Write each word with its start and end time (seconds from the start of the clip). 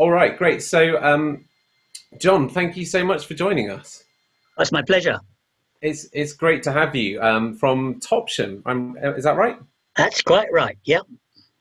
All 0.00 0.10
right, 0.10 0.38
great. 0.38 0.62
So, 0.62 0.96
um, 1.02 1.44
John, 2.18 2.48
thank 2.48 2.74
you 2.74 2.86
so 2.86 3.04
much 3.04 3.26
for 3.26 3.34
joining 3.34 3.70
us. 3.70 4.02
That's 4.56 4.72
my 4.72 4.80
pleasure. 4.80 5.20
It's 5.82 6.08
it's 6.14 6.32
great 6.32 6.62
to 6.62 6.72
have 6.72 6.96
you 6.96 7.20
um, 7.20 7.54
from 7.54 8.00
Topsham. 8.00 8.62
I'm, 8.64 8.96
is 8.96 9.24
that 9.24 9.36
right? 9.36 9.58
That's 9.98 10.22
quite 10.22 10.50
right. 10.54 10.78
Yep. 10.84 11.02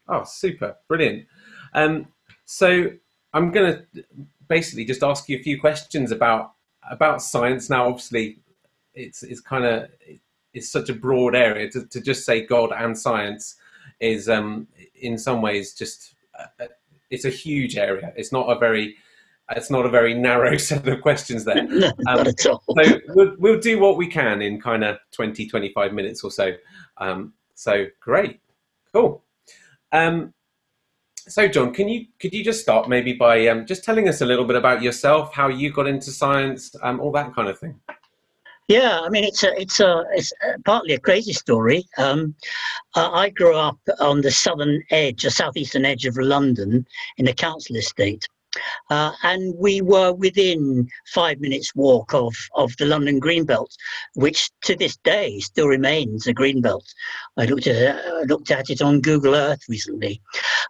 Oh, 0.07 0.23
super, 0.23 0.78
brilliant. 0.88 1.28
Um, 1.73 2.07
so 2.46 2.91
I'm 3.33 3.52
going 3.52 3.73
to 3.73 4.05
basically 4.48 4.86
just 4.86 5.04
ask 5.04 5.28
you 5.28 5.38
a 5.38 5.44
few 5.44 5.60
questions 5.60 6.10
about 6.10 6.54
about 6.90 7.21
science. 7.21 7.70
Now, 7.70 7.90
obviously, 7.90 8.40
it's 8.94 9.21
it's 9.21 9.42
kind 9.42 9.66
of 9.66 9.90
it's 10.54 10.71
such 10.71 10.88
a 10.88 10.94
broad 10.94 11.36
area 11.36 11.70
to, 11.71 11.86
to 11.88 12.00
just 12.00 12.26
say 12.26 12.46
God 12.46 12.71
and 12.71 12.98
science 12.98 13.58
is 14.00 14.30
um, 14.30 14.70
in 14.96 15.18
some 15.18 15.42
ways 15.42 15.74
just 15.74 16.16
uh, 16.40 16.68
it's 17.10 17.26
a 17.26 17.30
huge 17.30 17.78
area. 17.78 18.14
It's 18.16 18.32
not 18.32 18.46
a 18.50 18.57
very 18.57 18.98
it's 19.55 19.71
not 19.71 19.86
a 19.86 19.89
very 19.89 20.14
narrow 20.14 20.57
set 20.70 20.88
of 20.88 21.02
questions 21.02 21.43
there. 21.43 21.64
no, 21.68 21.88
um, 21.88 21.93
not 22.06 22.28
at 22.28 22.46
all. 22.46 22.64
so 22.68 23.00
we'll, 23.10 23.36
we'll 23.39 23.60
do 23.60 23.79
what 23.79 23.97
we 23.97 24.07
can 24.07 24.42
in 24.42 24.61
kind 24.61 24.83
of 24.83 25.00
20, 25.11 25.47
25 25.47 25.93
minutes 25.93 26.24
or 26.24 26.32
so. 26.32 26.52
Um, 26.97 27.33
so 27.56 27.86
great, 28.00 28.39
cool. 28.93 29.24
Um, 29.92 30.33
so 31.18 31.47
John, 31.47 31.74
can 31.74 31.88
you 31.88 32.06
could 32.19 32.33
you 32.33 32.44
just 32.44 32.61
start 32.61 32.89
maybe 32.89 33.14
by 33.14 33.47
um, 33.47 33.66
just 33.66 33.83
telling 33.83 34.08
us 34.08 34.22
a 34.22 34.25
little 34.25 34.45
bit 34.45 34.55
about 34.55 34.81
yourself, 34.81 35.33
how 35.33 35.47
you 35.47 35.72
got 35.72 35.88
into 35.88 36.11
science, 36.11 36.75
um, 36.81 37.00
all 37.00 37.11
that 37.11 37.36
kind 37.36 37.47
of 37.47 37.59
thing? 37.59 37.80
Yeah, 38.69 39.00
I 39.00 39.09
mean 39.09 39.23
it's 39.23 39.44
a 39.44 39.59
it's 39.59 39.80
a 39.80 40.05
it's 40.14 40.31
partly 40.64 40.94
a 40.94 41.00
crazy 41.00 41.33
story. 41.33 41.88
Um, 41.97 42.36
uh, 42.95 43.09
I 43.11 43.30
grew 43.30 43.55
up 43.55 43.80
on 44.00 44.22
the 44.22 44.30
southern 44.30 44.83
edge, 44.91 45.23
the 45.23 45.31
southeastern 45.31 45.86
edge 45.86 46.05
of 46.05 46.16
London, 46.17 46.86
in 47.17 47.27
a 47.27 47.33
council 47.33 47.77
estate. 47.77 48.27
Uh, 48.89 49.11
and 49.23 49.53
we 49.58 49.81
were 49.81 50.13
within 50.13 50.88
five 51.13 51.39
minutes 51.39 51.75
walk 51.75 52.13
of, 52.13 52.33
of 52.55 52.75
the 52.77 52.85
London 52.85 53.19
Greenbelt, 53.19 53.75
which 54.16 54.49
to 54.63 54.75
this 54.75 54.97
day 54.97 55.39
still 55.39 55.67
remains 55.67 56.27
a 56.27 56.33
Greenbelt. 56.33 56.85
I 57.38 57.45
looked 57.45 57.67
at 57.67 57.75
it, 57.75 57.95
I 57.95 58.23
looked 58.23 58.51
at 58.51 58.69
it 58.69 58.81
on 58.81 59.01
Google 59.01 59.35
Earth 59.35 59.61
recently, 59.69 60.21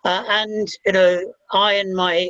uh, 0.04 0.24
and 0.28 0.68
you 0.86 0.92
know 0.92 1.34
I 1.52 1.74
and 1.74 1.96
my 1.96 2.30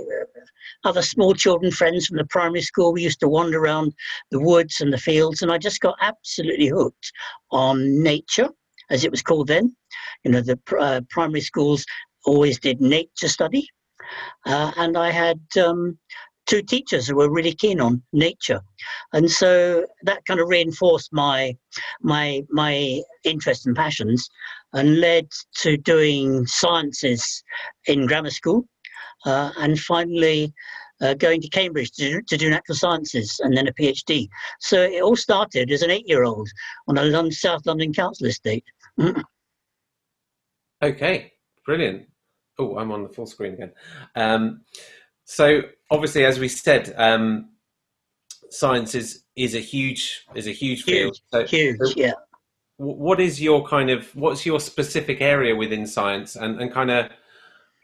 other 0.83 1.01
small 1.01 1.33
children 1.33 1.71
friends 1.71 2.07
from 2.07 2.17
the 2.17 2.25
primary 2.25 2.61
school 2.61 2.93
we 2.93 3.03
used 3.03 3.19
to 3.19 3.27
wander 3.27 3.59
around 3.59 3.93
the 4.31 4.39
woods 4.39 4.81
and 4.81 4.93
the 4.93 4.97
fields, 4.97 5.41
and 5.41 5.51
I 5.51 5.57
just 5.57 5.81
got 5.81 5.97
absolutely 6.01 6.67
hooked 6.67 7.11
on 7.51 8.01
nature, 8.01 8.49
as 8.89 9.03
it 9.03 9.11
was 9.11 9.21
called 9.21 9.47
then. 9.47 9.75
You 10.23 10.31
know 10.31 10.41
the 10.41 10.59
uh, 10.79 11.01
primary 11.09 11.41
schools 11.41 11.85
always 12.25 12.59
did 12.59 12.81
nature 12.81 13.27
study 13.27 13.67
uh, 14.45 14.71
and 14.77 14.97
I 14.97 15.11
had 15.11 15.39
um, 15.61 15.97
two 16.45 16.61
teachers 16.61 17.07
who 17.07 17.15
were 17.15 17.31
really 17.31 17.53
keen 17.53 17.79
on 17.79 18.01
nature, 18.11 18.61
and 19.13 19.29
so 19.29 19.85
that 20.03 20.25
kind 20.25 20.39
of 20.39 20.47
reinforced 20.47 21.13
my 21.13 21.55
my 22.01 22.43
my 22.49 23.01
interest 23.23 23.67
and 23.67 23.75
passions, 23.75 24.29
and 24.73 24.99
led 24.99 25.27
to 25.57 25.77
doing 25.77 26.45
sciences 26.47 27.43
in 27.85 28.07
grammar 28.07 28.31
school, 28.31 28.65
uh, 29.25 29.51
and 29.57 29.79
finally. 29.79 30.53
Uh, 31.01 31.13
going 31.13 31.39
to 31.39 31.47
Cambridge 31.47 31.91
to 31.91 32.09
do, 32.09 32.21
to 32.23 32.35
do 32.35 32.49
natural 32.49 32.75
sciences 32.75 33.39
and 33.41 33.55
then 33.55 33.69
a 33.69 33.73
PhD. 33.73 34.27
So 34.59 34.81
it 34.81 35.01
all 35.01 35.15
started 35.15 35.71
as 35.71 35.81
an 35.81 35.89
eight-year-old 35.89 36.49
on 36.89 36.97
a 36.97 37.31
South 37.31 37.65
London 37.65 37.93
council 37.93 38.27
estate. 38.27 38.65
okay, 40.83 41.31
brilliant. 41.65 42.09
Oh, 42.59 42.77
I'm 42.77 42.91
on 42.91 43.03
the 43.03 43.09
full 43.09 43.25
screen 43.25 43.53
again. 43.53 43.71
Um, 44.15 44.61
so 45.23 45.61
obviously, 45.89 46.25
as 46.25 46.39
we 46.39 46.49
said, 46.49 46.93
um, 46.97 47.49
science 48.49 48.93
is 48.95 49.23
is 49.35 49.55
a 49.55 49.59
huge 49.59 50.25
is 50.35 50.47
a 50.47 50.51
huge 50.51 50.83
field. 50.83 51.15
Huge, 51.15 51.21
so, 51.31 51.45
huge, 51.45 51.77
so 51.79 51.93
yeah. 51.95 52.13
What 52.77 53.19
is 53.19 53.41
your 53.41 53.65
kind 53.65 53.89
of 53.89 54.13
what's 54.15 54.45
your 54.45 54.59
specific 54.59 55.21
area 55.21 55.55
within 55.55 55.87
science, 55.87 56.35
and 56.35 56.61
and 56.61 56.71
kind 56.71 56.91
of, 56.91 57.09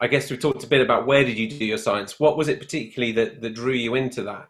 I 0.00 0.06
guess 0.06 0.30
we 0.30 0.36
talked 0.36 0.64
a 0.64 0.66
bit 0.66 0.82
about 0.82 1.06
where 1.06 1.24
did 1.24 1.38
you 1.38 1.48
do 1.48 1.64
your 1.64 1.78
science. 1.78 2.20
What 2.20 2.36
was 2.36 2.48
it 2.48 2.60
particularly 2.60 3.12
that 3.12 3.40
that 3.40 3.54
drew 3.54 3.72
you 3.72 3.94
into 3.94 4.22
that? 4.24 4.48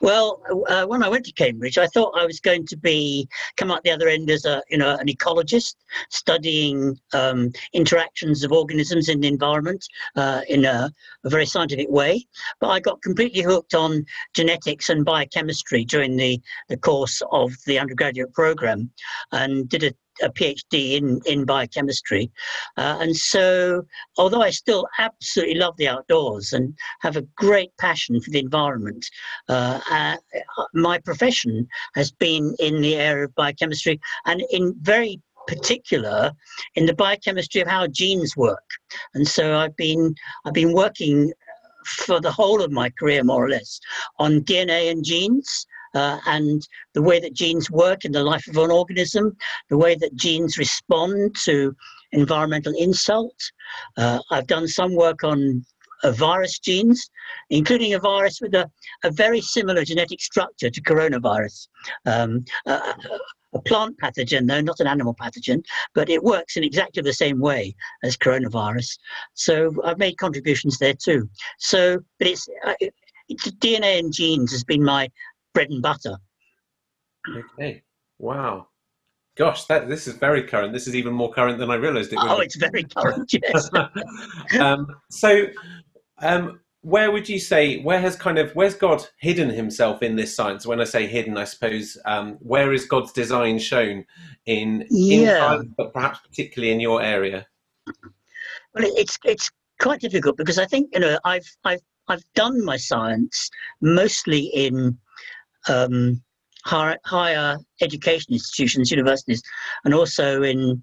Well, 0.00 0.42
uh, 0.68 0.86
when 0.86 1.02
I 1.02 1.08
went 1.08 1.26
to 1.26 1.32
Cambridge, 1.32 1.76
I 1.76 1.86
thought 1.88 2.18
I 2.18 2.24
was 2.24 2.40
going 2.40 2.66
to 2.68 2.76
be 2.76 3.28
come 3.56 3.70
out 3.70 3.84
the 3.84 3.90
other 3.90 4.08
end 4.08 4.30
as 4.30 4.44
a 4.44 4.62
you 4.70 4.78
know 4.78 4.96
an 4.96 5.08
ecologist, 5.08 5.76
studying 6.10 6.98
um, 7.12 7.52
interactions 7.74 8.44
of 8.44 8.52
organisms 8.52 9.08
in 9.08 9.20
the 9.20 9.28
environment 9.28 9.84
uh, 10.16 10.40
in 10.48 10.64
a, 10.64 10.90
a, 11.24 11.30
very 11.30 11.44
scientific 11.44 11.90
way. 11.90 12.26
But 12.60 12.68
I 12.68 12.80
got 12.80 13.02
completely 13.02 13.42
hooked 13.42 13.74
on 13.74 14.06
genetics 14.34 14.88
and 14.88 15.04
biochemistry 15.04 15.84
during 15.84 16.16
the 16.16 16.40
the 16.68 16.78
course 16.78 17.20
of 17.30 17.52
the 17.66 17.78
undergraduate 17.78 18.32
program, 18.32 18.90
and 19.32 19.68
did 19.68 19.84
a 19.84 19.92
a 20.22 20.30
PhD 20.30 20.96
in, 20.96 21.20
in 21.26 21.44
biochemistry. 21.44 22.30
Uh, 22.76 22.98
and 23.00 23.16
so, 23.16 23.82
although 24.16 24.42
I 24.42 24.50
still 24.50 24.86
absolutely 24.98 25.56
love 25.56 25.76
the 25.76 25.88
outdoors 25.88 26.52
and 26.52 26.76
have 27.00 27.16
a 27.16 27.26
great 27.36 27.76
passion 27.78 28.20
for 28.20 28.30
the 28.30 28.40
environment, 28.40 29.06
uh, 29.48 29.80
uh, 29.90 30.16
my 30.74 30.98
profession 30.98 31.66
has 31.94 32.10
been 32.10 32.54
in 32.58 32.80
the 32.80 32.96
area 32.96 33.24
of 33.24 33.34
biochemistry 33.34 34.00
and 34.26 34.42
in 34.50 34.74
very 34.80 35.20
particular 35.46 36.32
in 36.74 36.84
the 36.86 36.94
biochemistry 36.94 37.60
of 37.60 37.68
how 37.68 37.86
genes 37.86 38.36
work. 38.36 38.68
And 39.14 39.26
so 39.26 39.56
I've 39.56 39.76
been 39.76 40.14
I've 40.44 40.52
been 40.52 40.72
working 40.72 41.32
for 41.86 42.20
the 42.20 42.30
whole 42.30 42.62
of 42.62 42.70
my 42.70 42.90
career, 42.90 43.24
more 43.24 43.46
or 43.46 43.48
less, 43.48 43.80
on 44.18 44.42
DNA 44.42 44.90
and 44.90 45.02
genes 45.04 45.66
uh, 45.98 46.20
and 46.26 46.66
the 46.94 47.02
way 47.02 47.18
that 47.20 47.34
genes 47.34 47.70
work 47.70 48.04
in 48.04 48.12
the 48.12 48.22
life 48.22 48.46
of 48.48 48.56
an 48.56 48.70
organism, 48.70 49.36
the 49.68 49.76
way 49.84 49.94
that 49.96 50.14
genes 50.14 50.56
respond 50.56 51.34
to 51.44 51.74
environmental 52.12 52.72
insult. 52.78 53.38
Uh, 53.96 54.20
I've 54.30 54.46
done 54.46 54.68
some 54.68 54.94
work 54.94 55.24
on 55.24 55.64
uh, 56.04 56.12
virus 56.12 56.60
genes, 56.60 57.10
including 57.50 57.94
a 57.94 57.98
virus 57.98 58.40
with 58.40 58.54
a, 58.54 58.70
a 59.02 59.10
very 59.10 59.40
similar 59.40 59.84
genetic 59.84 60.20
structure 60.20 60.70
to 60.70 60.80
coronavirus. 60.82 61.66
Um, 62.06 62.44
a 63.54 63.60
plant 63.62 63.96
pathogen, 63.98 64.46
though 64.46 64.60
not 64.60 64.78
an 64.78 64.86
animal 64.86 65.14
pathogen, 65.14 65.64
but 65.94 66.08
it 66.10 66.22
works 66.22 66.56
in 66.56 66.62
exactly 66.62 67.02
the 67.02 67.12
same 67.12 67.40
way 67.40 67.74
as 68.04 68.16
coronavirus. 68.16 68.98
So 69.34 69.74
I've 69.84 69.98
made 69.98 70.18
contributions 70.18 70.78
there 70.78 70.94
too. 70.94 71.28
So, 71.58 71.98
but 72.18 72.28
it's, 72.28 72.46
uh, 72.64 72.74
DNA 73.30 73.98
and 73.98 74.12
genes 74.12 74.52
has 74.52 74.64
been 74.64 74.84
my 74.84 75.10
bread 75.54 75.70
and 75.70 75.82
butter. 75.82 76.16
Okay. 77.36 77.82
Wow. 78.18 78.68
Gosh, 79.36 79.66
that 79.66 79.88
this 79.88 80.08
is 80.08 80.14
very 80.14 80.42
current. 80.42 80.72
This 80.72 80.88
is 80.88 80.96
even 80.96 81.12
more 81.12 81.32
current 81.32 81.58
than 81.58 81.70
I 81.70 81.76
realised 81.76 82.12
it 82.12 82.16
was. 82.16 82.26
Oh, 82.28 82.40
it's 82.40 82.56
very 82.56 82.84
current. 82.84 83.32
Yes. 83.42 83.70
um, 84.60 84.88
so, 85.10 85.46
um, 86.20 86.60
where 86.80 87.12
would 87.12 87.28
you 87.28 87.38
say 87.38 87.80
where 87.82 88.00
has 88.00 88.16
kind 88.16 88.38
of 88.38 88.50
where's 88.56 88.74
God 88.74 89.06
hidden 89.20 89.48
Himself 89.48 90.02
in 90.02 90.16
this 90.16 90.34
science? 90.34 90.66
When 90.66 90.80
I 90.80 90.84
say 90.84 91.06
hidden, 91.06 91.36
I 91.36 91.44
suppose 91.44 91.96
um, 92.04 92.32
where 92.40 92.72
is 92.72 92.86
God's 92.86 93.12
design 93.12 93.60
shown 93.60 94.04
in, 94.46 94.86
yeah. 94.90 95.18
in 95.18 95.26
science, 95.26 95.74
but 95.76 95.94
perhaps 95.94 96.18
particularly 96.20 96.72
in 96.72 96.80
your 96.80 97.00
area? 97.00 97.46
Well, 98.74 98.84
it's 98.96 99.18
it's 99.24 99.50
quite 99.80 100.00
difficult 100.00 100.36
because 100.36 100.58
I 100.58 100.66
think 100.66 100.90
you 100.92 101.00
know 101.00 101.18
I've 101.24 101.48
I've 101.64 101.82
I've 102.08 102.24
done 102.34 102.64
my 102.64 102.76
science 102.76 103.50
mostly 103.80 104.50
in 104.54 104.98
um, 105.68 106.22
higher, 106.64 106.98
higher 107.04 107.58
education 107.80 108.32
institutions, 108.32 108.90
universities, 108.90 109.42
and 109.84 109.94
also 109.94 110.42
in 110.42 110.82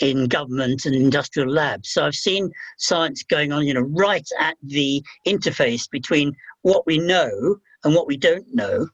in 0.00 0.26
government 0.26 0.84
and 0.84 0.94
industrial 0.94 1.50
labs. 1.50 1.90
So 1.90 2.04
I've 2.04 2.14
seen 2.14 2.50
science 2.76 3.22
going 3.22 3.50
on, 3.50 3.66
you 3.66 3.72
know, 3.72 3.80
right 3.80 4.28
at 4.38 4.56
the 4.62 5.02
interface 5.26 5.88
between 5.90 6.36
what 6.62 6.86
we 6.86 6.98
know 6.98 7.56
and 7.82 7.94
what 7.94 8.06
we 8.06 8.18
don't 8.18 8.46
know, 8.54 8.86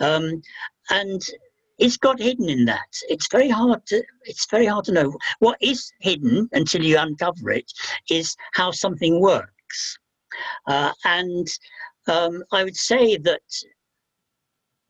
um, 0.00 0.40
and 0.90 1.20
it's 1.78 1.96
got 1.98 2.18
hidden 2.18 2.48
in 2.48 2.64
that. 2.64 2.88
It's 3.08 3.28
very 3.30 3.48
hard 3.48 3.84
to 3.86 4.02
it's 4.24 4.46
very 4.50 4.66
hard 4.66 4.84
to 4.86 4.92
know 4.92 5.16
what 5.38 5.58
is 5.60 5.92
hidden 6.00 6.48
until 6.52 6.82
you 6.82 6.98
uncover 6.98 7.50
it. 7.50 7.70
Is 8.10 8.34
how 8.54 8.70
something 8.70 9.20
works, 9.20 9.98
uh, 10.66 10.92
and 11.04 11.46
um, 12.08 12.42
I 12.52 12.64
would 12.64 12.76
say 12.76 13.16
that 13.18 13.42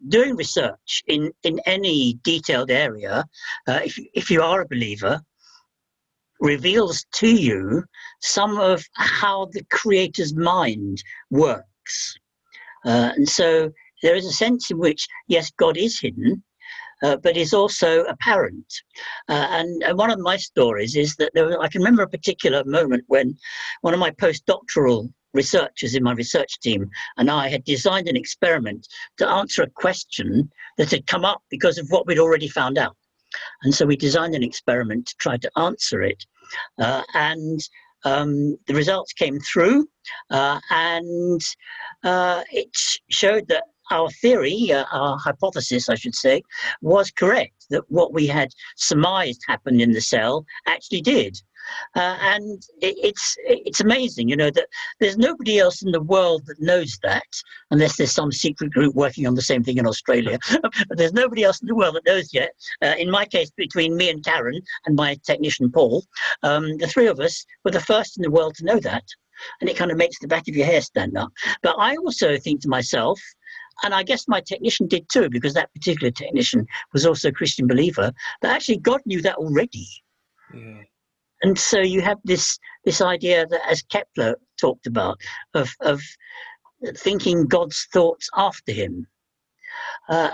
doing 0.06 0.36
research 0.36 1.02
in, 1.06 1.32
in 1.42 1.60
any 1.66 2.18
detailed 2.22 2.70
area, 2.70 3.24
uh, 3.66 3.80
if, 3.84 3.98
if 4.14 4.30
you 4.30 4.42
are 4.42 4.60
a 4.60 4.68
believer, 4.68 5.20
reveals 6.40 7.04
to 7.14 7.28
you 7.28 7.82
some 8.20 8.58
of 8.58 8.84
how 8.94 9.46
the 9.52 9.64
creator's 9.70 10.34
mind 10.34 11.02
works. 11.30 12.16
Uh, 12.84 13.10
and 13.16 13.28
so 13.28 13.70
there 14.02 14.14
is 14.14 14.26
a 14.26 14.32
sense 14.32 14.70
in 14.70 14.78
which, 14.78 15.06
yes, 15.26 15.50
God 15.58 15.76
is 15.76 16.00
hidden, 16.00 16.42
uh, 17.02 17.16
but 17.16 17.36
is 17.36 17.52
also 17.52 18.04
apparent. 18.04 18.72
Uh, 19.28 19.46
and, 19.50 19.82
and, 19.82 19.98
one 19.98 20.10
of 20.10 20.18
my 20.18 20.36
stories 20.36 20.96
is 20.96 21.16
that 21.16 21.32
there, 21.34 21.60
I 21.60 21.68
can 21.68 21.80
remember 21.80 22.02
a 22.02 22.08
particular 22.08 22.62
moment 22.64 23.04
when 23.08 23.36
one 23.80 23.94
of 23.94 24.00
my 24.00 24.10
postdoctoral 24.10 25.12
researchers 25.34 25.94
in 25.94 26.02
my 26.02 26.12
research 26.12 26.58
team 26.60 26.90
and 27.16 27.30
I 27.30 27.48
had 27.48 27.64
designed 27.64 28.08
an 28.08 28.16
experiment 28.16 28.86
to 29.18 29.28
answer 29.28 29.62
a 29.62 29.70
question 29.70 30.50
that 30.78 30.90
had 30.90 31.06
come 31.06 31.24
up 31.24 31.42
because 31.50 31.78
of 31.78 31.88
what 31.90 32.06
we'd 32.06 32.18
already 32.18 32.48
found 32.48 32.78
out. 32.78 32.96
And 33.62 33.74
so 33.74 33.84
we 33.84 33.96
designed 33.96 34.34
an 34.34 34.42
experiment 34.42 35.06
to 35.06 35.14
try 35.18 35.36
to 35.36 35.50
answer 35.56 36.02
it. 36.02 36.24
Uh, 36.78 37.02
and 37.14 37.60
um, 38.04 38.56
the 38.66 38.74
results 38.74 39.12
came 39.12 39.38
through, 39.40 39.86
uh, 40.30 40.60
and 40.70 41.40
uh, 42.04 42.42
it 42.50 42.70
showed 43.10 43.48
that 43.48 43.64
our 43.90 44.10
theory, 44.10 44.72
uh, 44.72 44.84
our 44.92 45.18
hypothesis, 45.18 45.88
I 45.88 45.94
should 45.94 46.14
say, 46.14 46.42
was 46.80 47.10
correct. 47.10 47.66
That 47.70 47.84
what 47.88 48.12
we 48.12 48.26
had 48.26 48.50
surmised 48.76 49.42
happened 49.46 49.80
in 49.80 49.92
the 49.92 50.00
cell 50.00 50.44
actually 50.66 51.00
did. 51.00 51.40
Uh, 51.94 52.16
and 52.20 52.62
it, 52.80 52.94
it's 53.02 53.36
it's 53.44 53.80
amazing, 53.80 54.28
you 54.28 54.36
know, 54.36 54.50
that 54.50 54.68
there's 55.00 55.18
nobody 55.18 55.58
else 55.58 55.82
in 55.82 55.90
the 55.90 56.02
world 56.02 56.42
that 56.46 56.60
knows 56.60 56.98
that, 57.02 57.26
unless 57.70 57.96
there's 57.96 58.12
some 58.12 58.32
secret 58.32 58.70
group 58.72 58.94
working 58.94 59.26
on 59.26 59.34
the 59.34 59.42
same 59.42 59.62
thing 59.62 59.78
in 59.78 59.86
Australia. 59.86 60.38
but 60.62 60.98
there's 60.98 61.12
nobody 61.12 61.44
else 61.44 61.60
in 61.60 61.68
the 61.68 61.74
world 61.74 61.94
that 61.94 62.06
knows 62.06 62.32
yet. 62.32 62.52
Uh, 62.82 62.94
in 62.98 63.10
my 63.10 63.24
case, 63.24 63.50
between 63.56 63.96
me 63.96 64.10
and 64.10 64.24
Karen 64.24 64.60
and 64.86 64.96
my 64.96 65.16
technician 65.26 65.70
Paul, 65.70 66.04
um, 66.42 66.76
the 66.78 66.86
three 66.86 67.06
of 67.06 67.20
us 67.20 67.44
were 67.64 67.70
the 67.70 67.80
first 67.80 68.16
in 68.16 68.22
the 68.22 68.30
world 68.30 68.54
to 68.56 68.64
know 68.64 68.80
that. 68.80 69.04
And 69.60 69.70
it 69.70 69.76
kind 69.76 69.90
of 69.90 69.96
makes 69.96 70.18
the 70.18 70.28
back 70.28 70.48
of 70.48 70.56
your 70.56 70.66
hair 70.66 70.80
stand 70.80 71.16
up. 71.16 71.30
But 71.62 71.76
I 71.78 71.96
also 71.96 72.36
think 72.38 72.60
to 72.62 72.68
myself, 72.68 73.20
and 73.84 73.94
I 73.94 74.02
guess 74.02 74.26
my 74.26 74.40
technician 74.40 74.88
did 74.88 75.08
too, 75.08 75.28
because 75.30 75.54
that 75.54 75.72
particular 75.72 76.10
technician 76.10 76.66
was 76.92 77.06
also 77.06 77.28
a 77.28 77.32
Christian 77.32 77.68
believer, 77.68 78.12
that 78.42 78.54
actually 78.54 78.78
God 78.78 79.00
knew 79.06 79.22
that 79.22 79.36
already. 79.36 79.86
Yeah 80.52 80.82
and 81.42 81.58
so 81.58 81.80
you 81.80 82.00
have 82.00 82.18
this 82.24 82.58
this 82.84 83.00
idea 83.00 83.46
that 83.46 83.60
as 83.68 83.82
kepler 83.82 84.36
talked 84.60 84.86
about 84.86 85.18
of 85.54 85.70
of 85.80 86.00
thinking 86.96 87.46
god's 87.46 87.86
thoughts 87.92 88.28
after 88.36 88.72
him 88.72 89.06
uh, 90.08 90.30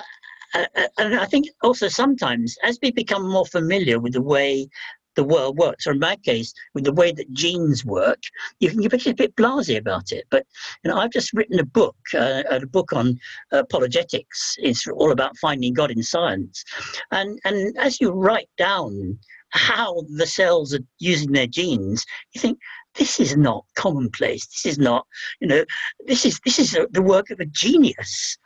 and 0.98 1.16
i 1.16 1.24
think 1.24 1.46
also 1.62 1.88
sometimes 1.88 2.56
as 2.62 2.78
we 2.82 2.90
become 2.90 3.28
more 3.28 3.46
familiar 3.46 3.98
with 3.98 4.12
the 4.12 4.22
way 4.22 4.68
the 5.14 5.24
world 5.24 5.56
works, 5.58 5.86
or 5.86 5.92
in 5.92 5.98
my 5.98 6.16
case, 6.16 6.52
with 6.74 6.84
the 6.84 6.92
way 6.92 7.12
that 7.12 7.32
genes 7.32 7.84
work, 7.84 8.20
you 8.60 8.70
can 8.70 8.80
get 8.80 9.06
a 9.06 9.14
bit 9.14 9.34
blasé 9.36 9.76
about 9.76 10.12
it. 10.12 10.24
But 10.30 10.46
you 10.82 10.90
know, 10.90 10.98
I've 10.98 11.10
just 11.10 11.32
written 11.32 11.58
a 11.58 11.64
book, 11.64 11.96
uh, 12.14 12.42
a 12.50 12.66
book 12.66 12.92
on 12.92 13.18
apologetics. 13.52 14.56
It's 14.58 14.86
all 14.88 15.12
about 15.12 15.36
finding 15.38 15.74
God 15.74 15.90
in 15.90 16.02
science, 16.02 16.64
and 17.10 17.38
and 17.44 17.76
as 17.78 18.00
you 18.00 18.10
write 18.10 18.48
down 18.58 19.18
how 19.54 20.02
the 20.16 20.26
cells 20.26 20.74
are 20.74 20.84
using 20.98 21.32
their 21.32 21.46
genes, 21.46 22.04
you 22.32 22.40
think 22.40 22.58
this 22.96 23.20
is 23.20 23.36
not 23.36 23.64
commonplace. 23.76 24.46
This 24.46 24.66
is 24.72 24.78
not, 24.78 25.06
you 25.40 25.46
know, 25.46 25.64
this 26.06 26.26
is 26.26 26.40
this 26.44 26.58
is 26.58 26.74
a, 26.74 26.86
the 26.90 27.02
work 27.02 27.30
of 27.30 27.40
a 27.40 27.46
genius, 27.46 28.36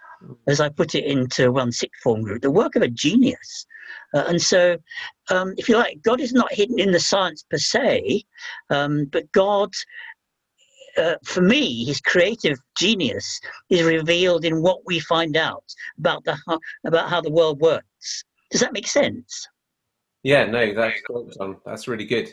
as 0.47 0.61
I 0.61 0.69
put 0.69 0.95
it 0.95 1.05
into 1.05 1.51
one 1.51 1.73
sixth 1.73 2.03
form 2.03 2.23
group, 2.23 2.43
the 2.43 2.51
work 2.51 2.77
of 2.77 2.83
a 2.83 2.89
genius. 2.89 3.67
Uh, 4.15 4.25
and 4.29 4.41
so, 4.41 4.77
um, 5.31 5.55
if 5.57 5.69
you 5.69 5.77
like, 5.77 6.03
God 6.03 6.21
is 6.21 6.33
not 6.33 6.53
hidden 6.53 6.79
in 6.79 6.93
the 6.93 7.01
science 7.01 7.43
per 7.51 7.59
se, 7.59 8.25
um, 8.71 9.07
but 9.07 9.31
God. 9.33 9.71
Uh, 10.97 11.15
for 11.23 11.43
me, 11.43 11.85
his 11.85 12.01
creative 12.01 12.59
genius 12.77 13.41
is 13.71 13.85
revealed 13.85 14.45
in 14.45 14.63
what 14.63 14.79
we 14.85 14.99
find 14.99 15.37
out 15.37 15.63
about 15.97 16.25
the 16.25 16.37
about 16.85 17.09
how 17.09 17.21
the 17.21 17.31
world 17.31 17.61
works. 17.61 18.25
Does 18.51 18.61
that 18.63 18.73
make 18.73 18.89
sense? 18.89 19.47
Yeah, 20.23 20.47
no, 20.47 20.75
that's 20.75 21.01
great, 21.03 21.33
John. 21.37 21.57
That's 21.65 21.89
really 21.89 22.05
good. 22.05 22.33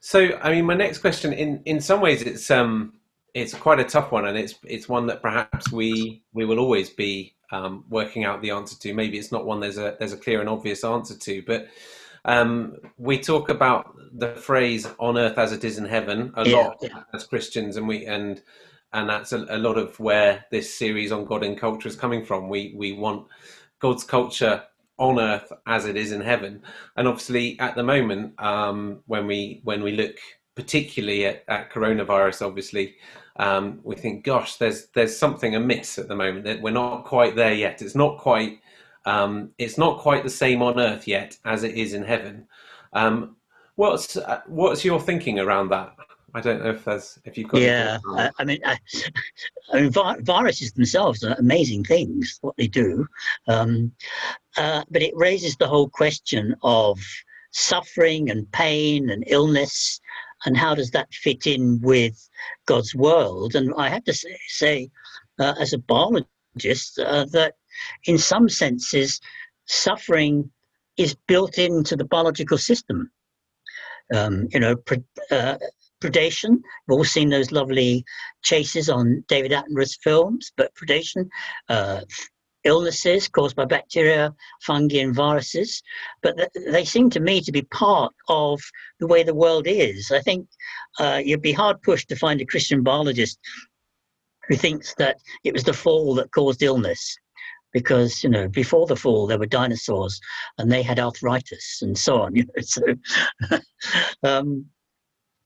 So, 0.00 0.38
I 0.40 0.52
mean, 0.52 0.66
my 0.66 0.74
next 0.74 0.98
question, 0.98 1.32
in 1.32 1.62
in 1.64 1.80
some 1.80 2.00
ways, 2.00 2.22
it's 2.22 2.50
um, 2.50 2.94
it's 3.34 3.54
quite 3.54 3.80
a 3.80 3.84
tough 3.84 4.12
one, 4.12 4.26
and 4.26 4.38
it's 4.38 4.54
it's 4.64 4.88
one 4.88 5.06
that 5.06 5.22
perhaps 5.22 5.70
we 5.72 6.22
we 6.32 6.44
will 6.44 6.58
always 6.58 6.90
be 6.90 7.34
um, 7.50 7.84
working 7.88 8.24
out 8.24 8.42
the 8.42 8.50
answer 8.50 8.78
to. 8.78 8.94
Maybe 8.94 9.18
it's 9.18 9.32
not 9.32 9.44
one 9.44 9.60
there's 9.60 9.78
a 9.78 9.96
there's 9.98 10.12
a 10.12 10.16
clear 10.16 10.40
and 10.40 10.48
obvious 10.48 10.84
answer 10.84 11.16
to, 11.16 11.42
but 11.46 11.68
um, 12.24 12.76
we 12.98 13.18
talk 13.18 13.48
about 13.48 13.96
the 14.12 14.34
phrase 14.34 14.88
"on 14.98 15.18
earth 15.18 15.38
as 15.38 15.52
it 15.52 15.64
is 15.64 15.78
in 15.78 15.84
heaven" 15.84 16.32
a 16.36 16.48
yeah, 16.48 16.56
lot 16.56 16.76
yeah. 16.80 17.02
as 17.12 17.26
Christians, 17.26 17.76
and 17.76 17.88
we 17.88 18.06
and 18.06 18.42
and 18.92 19.08
that's 19.10 19.32
a, 19.32 19.46
a 19.50 19.58
lot 19.58 19.76
of 19.76 19.98
where 20.00 20.44
this 20.50 20.72
series 20.72 21.12
on 21.12 21.24
God 21.24 21.42
and 21.42 21.58
culture 21.58 21.88
is 21.88 21.96
coming 21.96 22.24
from. 22.24 22.48
We 22.48 22.74
we 22.76 22.92
want 22.92 23.26
God's 23.80 24.04
culture 24.04 24.62
on 24.98 25.20
earth 25.20 25.52
as 25.66 25.86
it 25.86 25.96
is 25.96 26.12
in 26.12 26.20
heaven. 26.20 26.62
And 26.96 27.06
obviously, 27.06 27.58
at 27.60 27.74
the 27.74 27.82
moment, 27.82 28.40
um, 28.40 29.00
when 29.06 29.26
we 29.26 29.60
when 29.64 29.82
we 29.82 29.92
look 29.92 30.16
particularly 30.54 31.26
at, 31.26 31.44
at 31.48 31.70
coronavirus, 31.70 32.46
obviously, 32.46 32.96
um, 33.38 33.80
we 33.84 33.94
think, 33.94 34.24
gosh, 34.24 34.56
there's 34.56 34.86
there's 34.94 35.16
something 35.16 35.54
amiss 35.54 35.98
at 35.98 36.08
the 36.08 36.16
moment. 36.16 36.44
That 36.44 36.62
we're 36.62 36.70
not 36.70 37.04
quite 37.04 37.36
there 37.36 37.54
yet. 37.54 37.82
It's 37.82 37.94
not 37.94 38.18
quite 38.18 38.60
um, 39.04 39.50
it's 39.58 39.78
not 39.78 39.98
quite 39.98 40.24
the 40.24 40.30
same 40.30 40.62
on 40.62 40.80
earth 40.80 41.06
yet 41.06 41.36
as 41.44 41.62
it 41.62 41.74
is 41.74 41.94
in 41.94 42.02
heaven. 42.02 42.46
Um, 42.92 43.36
what's 43.76 44.16
uh, 44.16 44.40
what's 44.46 44.84
your 44.84 45.00
thinking 45.00 45.38
around 45.38 45.68
that? 45.70 45.94
I 46.34 46.40
don't 46.40 46.62
know 46.62 46.70
if 46.70 46.84
there's 46.84 47.18
if 47.24 47.38
you've 47.38 47.48
got. 47.48 47.62
Yeah, 47.62 47.98
I, 48.14 48.30
I, 48.38 48.44
mean, 48.44 48.60
I, 48.64 48.78
I 49.72 49.80
mean, 49.80 49.90
viruses 49.90 50.72
themselves 50.72 51.24
are 51.24 51.34
amazing 51.38 51.84
things. 51.84 52.38
What 52.42 52.56
they 52.58 52.66
do, 52.66 53.06
um, 53.48 53.92
uh, 54.56 54.82
but 54.90 55.02
it 55.02 55.14
raises 55.16 55.56
the 55.56 55.68
whole 55.68 55.88
question 55.88 56.54
of 56.62 56.98
suffering 57.52 58.30
and 58.30 58.50
pain 58.52 59.10
and 59.10 59.24
illness, 59.26 60.00
and 60.44 60.56
how 60.56 60.74
does 60.74 60.90
that 60.90 61.12
fit 61.12 61.46
in 61.46 61.80
with 61.80 62.28
God's 62.66 62.94
world? 62.94 63.54
And 63.54 63.72
I 63.76 63.88
have 63.88 64.04
to 64.04 64.12
say, 64.12 64.38
say 64.48 64.90
uh, 65.38 65.54
as 65.58 65.72
a 65.72 65.78
biologist, 65.78 66.98
uh, 66.98 67.26
that 67.32 67.54
in 68.04 68.18
some 68.18 68.48
senses, 68.48 69.20
suffering 69.66 70.50
is 70.96 71.16
built 71.26 71.58
into 71.58 71.96
the 71.96 72.04
biological 72.04 72.58
system. 72.58 73.10
Um, 74.14 74.46
you 74.52 74.60
know, 74.60 74.76
uh, 75.30 75.56
predation. 76.00 76.60
We've 76.86 76.98
all 76.98 77.04
seen 77.04 77.30
those 77.30 77.52
lovely 77.52 78.04
chases 78.42 78.88
on 78.88 79.24
David 79.28 79.52
Attenborough's 79.52 79.96
films, 80.02 80.52
but 80.56 80.74
predation, 80.74 81.28
uh, 81.68 82.02
illnesses 82.66 83.28
caused 83.28 83.56
by 83.56 83.64
bacteria, 83.64 84.34
fungi, 84.62 84.98
and 84.98 85.14
viruses, 85.14 85.82
but 86.22 86.36
th- 86.36 86.50
they 86.72 86.84
seem 86.84 87.08
to 87.10 87.20
me 87.20 87.40
to 87.40 87.52
be 87.52 87.62
part 87.62 88.12
of 88.28 88.60
the 89.00 89.06
way 89.06 89.22
the 89.22 89.34
world 89.34 89.66
is. 89.66 90.10
I 90.10 90.20
think 90.20 90.48
uh, 90.98 91.20
you'd 91.24 91.42
be 91.42 91.52
hard 91.52 91.82
pushed 91.82 92.08
to 92.08 92.16
find 92.16 92.40
a 92.40 92.46
Christian 92.46 92.82
biologist 92.82 93.38
who 94.48 94.56
thinks 94.56 94.94
that 94.96 95.16
it 95.44 95.52
was 95.52 95.64
the 95.64 95.72
fall 95.72 96.14
that 96.16 96.32
caused 96.32 96.62
illness 96.62 97.16
because 97.72 98.22
you 98.22 98.30
know 98.30 98.48
before 98.48 98.86
the 98.86 98.96
fall 98.96 99.26
there 99.26 99.40
were 99.40 99.46
dinosaurs 99.46 100.20
and 100.56 100.70
they 100.70 100.82
had 100.82 101.00
arthritis 101.00 101.80
and 101.82 101.98
so 101.98 102.22
on 102.22 102.34
you 102.36 102.44
know 102.44 102.62
so 102.62 102.82
um, 104.22 104.66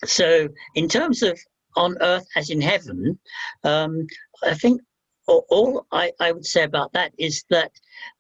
so, 0.05 0.49
in 0.75 0.89
terms 0.89 1.23
of 1.23 1.39
on 1.77 1.97
earth 2.01 2.27
as 2.37 2.51
in 2.51 2.61
heaven, 2.61 3.19
um, 3.65 4.07
I 4.43 4.55
think 4.55 4.81
all, 5.27 5.87
I, 5.93 6.13
I, 6.21 6.33
would 6.33 6.47
say 6.47 6.65
about 6.65 6.93
that 6.93 7.13
is 7.19 7.45
that, 7.51 7.73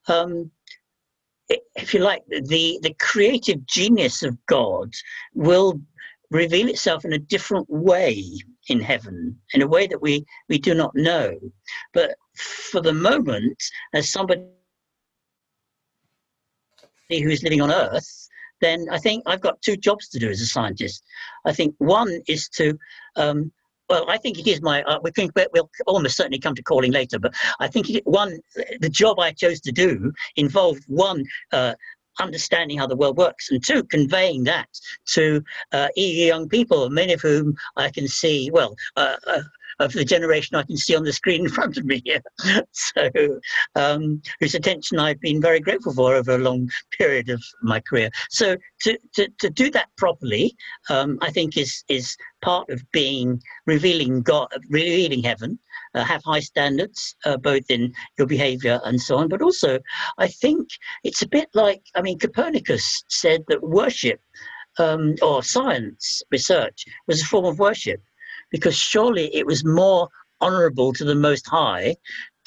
um, 0.09 0.50
if 1.49 1.92
you 1.92 2.00
like, 2.00 2.23
the, 2.28 2.78
the 2.83 2.95
creative 2.99 3.66
genius 3.66 4.23
of 4.23 4.37
God 4.47 4.92
will 5.35 5.80
reveal 6.30 6.69
itself 6.69 7.04
in 7.04 7.12
a 7.12 7.19
different 7.19 7.69
way 7.69 8.25
in 8.69 8.80
heaven, 8.80 9.37
in 9.52 9.62
a 9.62 9.66
way 9.66 9.87
that 9.87 10.00
we, 10.00 10.25
we 10.49 10.59
do 10.59 10.75
not 10.75 10.95
know. 10.95 11.37
But 11.92 12.14
for 12.37 12.80
the 12.80 12.92
moment, 12.92 13.61
as 13.92 14.12
somebody 14.12 14.47
who 17.11 17.28
is 17.28 17.42
living 17.42 17.61
on 17.61 17.73
earth, 17.73 18.28
then 18.61 18.87
I 18.90 18.99
think 18.99 19.25
I've 19.26 19.40
got 19.40 19.61
two 19.62 19.76
jobs 19.76 20.09
to 20.11 20.19
do 20.19 20.28
as 20.28 20.40
a 20.40 20.47
scientist. 20.47 21.02
I 21.45 21.52
think 21.52 21.75
one 21.78 22.21
is 22.28 22.49
to 22.50 22.78
um, 23.16 23.50
well, 23.90 24.09
I 24.09 24.16
think 24.16 24.38
it 24.38 24.47
is 24.47 24.62
my. 24.62 24.82
Uh, 24.85 25.00
we 25.02 25.11
can, 25.11 25.30
we'll 25.52 25.68
almost 25.87 26.16
certainly 26.16 26.38
come 26.38 26.54
to 26.54 26.62
calling 26.62 26.92
later, 26.92 27.18
but 27.18 27.35
I 27.59 27.66
think 27.66 27.90
it, 27.90 28.06
one, 28.06 28.38
the 28.80 28.88
job 28.88 29.18
I 29.18 29.32
chose 29.32 29.61
to 29.62 29.73
do 29.73 30.12
involved 30.37 30.85
one, 30.87 31.25
uh, 31.52 31.75
understanding 32.20 32.78
how 32.78 32.87
the 32.87 32.97
world 32.97 33.16
works, 33.16 33.50
and 33.50 33.62
two, 33.62 33.82
conveying 33.85 34.44
that 34.44 34.68
to 35.06 35.42
uh, 35.73 35.88
young 35.97 36.49
people, 36.49 36.88
many 36.88 37.12
of 37.12 37.20
whom 37.20 37.56
I 37.76 37.90
can 37.90 38.06
see. 38.06 38.50
Well, 38.52 38.76
uh, 38.97 39.16
uh, 39.26 39.42
of 39.80 39.92
the 39.92 40.04
generation 40.04 40.56
I 40.56 40.62
can 40.62 40.76
see 40.76 40.94
on 40.94 41.04
the 41.04 41.12
screen 41.12 41.46
in 41.46 41.49
front 41.49 41.76
of 41.76 41.84
me 41.84 42.02
here. 42.04 42.20
so, 42.72 43.40
um, 43.75 44.22
whose 44.38 44.54
attention 44.54 44.99
I've 44.99 45.20
been 45.20 45.40
very 45.40 45.58
grateful 45.58 45.92
for 45.92 46.14
over 46.14 46.32
a 46.32 46.38
long 46.38 46.68
period 46.96 47.30
of 47.30 47.42
my 47.62 47.80
career. 47.80 48.10
So, 48.30 48.56
to, 48.82 48.99
to, 49.14 49.28
to 49.40 49.50
do 49.50 49.70
that 49.72 49.88
properly, 49.96 50.54
um, 50.88 51.18
I 51.20 51.30
think 51.30 51.56
is 51.56 51.82
is 51.88 52.16
part 52.42 52.70
of 52.70 52.82
being 52.92 53.40
revealing 53.66 54.22
God, 54.22 54.49
revealing 54.68 55.22
heaven. 55.22 55.58
Uh, 55.92 56.04
have 56.04 56.22
high 56.25 56.40
standards, 56.40 57.16
uh, 57.25 57.37
both 57.37 57.68
in 57.68 57.92
your 58.16 58.26
behavior 58.26 58.80
and 58.84 59.00
so 59.00 59.16
on. 59.16 59.28
But 59.28 59.42
also, 59.42 59.80
I 60.18 60.28
think 60.28 60.68
it's 61.02 61.22
a 61.22 61.28
bit 61.28 61.49
like, 61.52 61.82
I 61.96 62.02
mean, 62.02 62.16
Copernicus 62.16 63.02
said 63.08 63.42
that 63.49 63.60
worship 63.60 64.20
um, 64.78 65.16
or 65.22 65.42
science 65.42 66.22
research 66.30 66.84
was 67.06 67.22
a 67.22 67.26
form 67.26 67.44
of 67.44 67.58
worship. 67.58 68.00
Because 68.50 68.76
surely 68.76 69.35
it 69.35 69.47
was 69.47 69.64
more 69.64 70.09
honourable 70.40 70.92
to 70.95 71.04
the 71.04 71.14
Most 71.14 71.47
High 71.49 71.97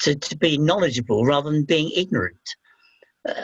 to, 0.02 0.14
to 0.14 0.36
be 0.36 0.58
knowledgeable 0.58 1.24
rather 1.24 1.50
than 1.50 1.64
being 1.64 1.90
ignorant 1.94 2.56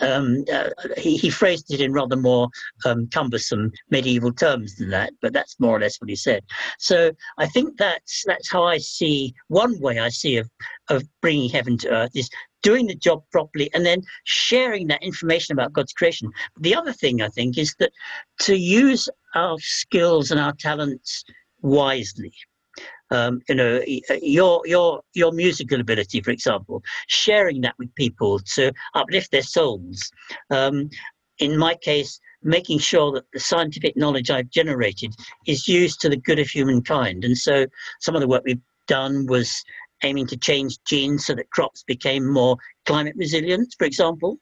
um, 0.03 0.45
uh, 0.53 0.71
he, 0.97 1.17
he, 1.17 1.31
phrased 1.31 1.73
it 1.73 1.81
in 1.81 1.93
rather 1.93 2.17
more 2.17 2.49
um, 2.85 3.09
cumbersome 3.09 3.73
medieval 3.91 4.33
terms 4.33 4.77
than 4.77 4.91
that, 4.91 5.13
but 5.23 5.33
that's 5.33 5.59
more 5.59 5.77
or 5.77 5.81
less 5.81 6.01
what 6.01 6.11
he 6.11 6.17
said. 6.17 6.45
So 6.79 7.13
I 7.39 7.47
think 7.47 7.79
that's 7.79 8.25
that's 8.27 8.51
how 8.51 8.65
I 8.65 8.79
see 8.79 9.35
one 9.49 9.81
way 9.81 9.99
I 9.99 10.11
see 10.11 10.37
of 10.37 10.51
of 10.89 11.05
bringing 11.23 11.49
heaven 11.49 11.79
to 11.79 11.91
earth 11.91 12.11
is 12.15 12.29
doing 12.63 12.87
the 12.87 12.95
job 12.95 13.23
properly 13.33 13.71
and 13.73 13.87
then 13.87 14.03
sharing 14.25 14.87
that 14.89 15.03
information 15.03 15.55
about 15.55 15.73
God's 15.73 15.95
creation. 15.95 16.31
The 16.59 16.75
other 16.75 16.93
thing 16.93 17.23
I 17.23 17.29
think 17.29 17.57
is 17.57 17.75
that 17.79 17.93
to 18.41 18.57
use 18.57 19.09
our 19.35 19.57
skills 19.61 20.31
and 20.31 20.39
our 20.39 20.53
talents 20.53 21.25
wisely 21.63 22.33
um, 23.11 23.41
you 23.49 23.55
know 23.55 23.83
your 24.23 24.63
your 24.67 25.03
your 25.15 25.33
musical 25.33 25.81
ability 25.81 26.21
for 26.21 26.31
example 26.31 26.83
sharing 27.09 27.61
that 27.61 27.75
with 27.79 27.95
people 27.95 28.39
to 28.55 28.73
uplift 28.95 29.31
their 29.31 29.43
souls 29.43 30.11
um, 30.51 30.89
in 31.39 31.57
my 31.57 31.75
case 31.77 32.21
making 32.43 32.79
sure 32.79 33.13
that 33.13 33.25
the 33.33 33.41
scientific 33.41 33.97
knowledge 33.97 34.31
i've 34.31 34.51
generated 34.51 35.15
is 35.47 35.69
used 35.69 36.01
to 36.01 36.09
the 36.09 36.17
good 36.17 36.39
of 36.39 36.49
humankind 36.49 37.25
and 37.25 37.37
so 37.37 37.67
some 38.01 38.15
of 38.15 38.21
the 38.21 38.29
work 38.29 38.43
we've 38.45 38.61
done 38.87 39.27
was 39.27 39.63
aiming 40.03 40.27
to 40.27 40.37
change 40.37 40.79
genes 40.87 41.27
so 41.27 41.35
that 41.35 41.51
crops 41.51 41.83
became 41.83 42.27
more 42.27 42.57
climate 42.87 43.15
resilient, 43.17 43.75
for 43.79 43.85
example, 43.85 44.39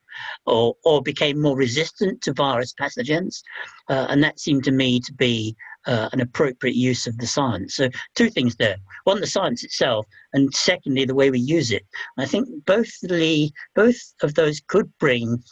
or, 0.46 0.74
or 0.84 1.02
became 1.02 1.40
more 1.40 1.56
resistant 1.56 2.22
to 2.22 2.32
virus 2.32 2.72
pathogens. 2.80 3.42
Uh, 3.88 4.06
and 4.08 4.22
that 4.22 4.38
seemed 4.38 4.64
to 4.64 4.72
me 4.72 5.00
to 5.00 5.12
be 5.12 5.56
uh, 5.88 6.08
an 6.12 6.20
appropriate 6.20 6.76
use 6.76 7.06
of 7.06 7.16
the 7.18 7.26
science. 7.26 7.74
So, 7.74 7.88
two 8.14 8.30
things 8.30 8.54
there 8.56 8.76
one, 9.04 9.20
the 9.20 9.26
science 9.26 9.64
itself, 9.64 10.06
and 10.34 10.54
secondly, 10.54 11.04
the 11.04 11.14
way 11.14 11.30
we 11.30 11.40
use 11.40 11.72
it. 11.72 11.84
I 12.18 12.26
think 12.26 12.46
both, 12.66 12.90
the, 13.00 13.50
both 13.74 13.98
of 14.22 14.34
those 14.34 14.60
could 14.68 14.92
bring 14.98 15.42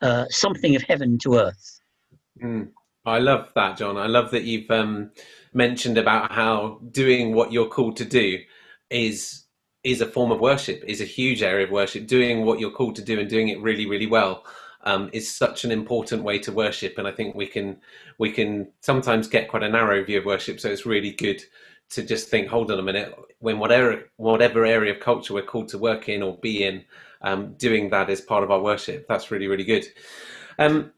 uh, 0.00 0.24
something 0.30 0.74
of 0.74 0.82
heaven 0.82 1.18
to 1.18 1.36
earth. 1.36 1.80
Mm. 2.42 2.70
I 3.04 3.18
love 3.18 3.50
that, 3.54 3.76
John. 3.76 3.96
I 3.96 4.06
love 4.06 4.30
that 4.30 4.44
you've 4.44 4.70
um, 4.70 5.10
mentioned 5.52 5.98
about 5.98 6.32
how 6.32 6.80
doing 6.92 7.34
what 7.34 7.52
you're 7.52 7.68
called 7.68 7.96
to 7.98 8.04
do 8.04 8.38
is 8.90 9.44
is 9.82 10.00
a 10.00 10.06
form 10.06 10.30
of 10.30 10.38
worship, 10.38 10.84
is 10.86 11.00
a 11.00 11.04
huge 11.04 11.42
area 11.42 11.66
of 11.66 11.72
worship. 11.72 12.06
Doing 12.06 12.44
what 12.44 12.60
you're 12.60 12.70
called 12.70 12.94
to 12.96 13.02
do 13.02 13.18
and 13.18 13.28
doing 13.28 13.48
it 13.48 13.60
really, 13.60 13.86
really 13.86 14.06
well 14.06 14.44
um, 14.84 15.10
is 15.12 15.34
such 15.34 15.64
an 15.64 15.70
important 15.70 16.22
way 16.22 16.38
to 16.40 16.52
worship. 16.52 16.98
And 16.98 17.06
I 17.06 17.12
think 17.12 17.34
we 17.34 17.46
can 17.46 17.78
we 18.18 18.30
can 18.32 18.68
sometimes 18.80 19.28
get 19.28 19.48
quite 19.48 19.62
a 19.62 19.68
narrow 19.68 20.04
view 20.04 20.18
of 20.18 20.24
worship. 20.24 20.60
So 20.60 20.68
it's 20.68 20.86
really 20.86 21.12
good 21.12 21.42
to 21.90 22.02
just 22.02 22.28
think, 22.28 22.48
hold 22.48 22.70
on 22.70 22.78
a 22.78 22.82
minute, 22.82 23.14
when 23.38 23.58
whatever 23.58 24.10
whatever 24.16 24.64
area 24.64 24.94
of 24.94 25.00
culture 25.00 25.34
we're 25.34 25.42
called 25.42 25.68
to 25.68 25.78
work 25.78 26.08
in 26.08 26.22
or 26.22 26.38
be 26.38 26.64
in, 26.64 26.84
um, 27.22 27.54
doing 27.54 27.90
that 27.90 28.10
as 28.10 28.20
part 28.20 28.44
of 28.44 28.50
our 28.50 28.60
worship. 28.60 29.06
That's 29.08 29.30
really, 29.30 29.46
really 29.46 29.64
good. 29.64 29.86
Um, 30.58 30.92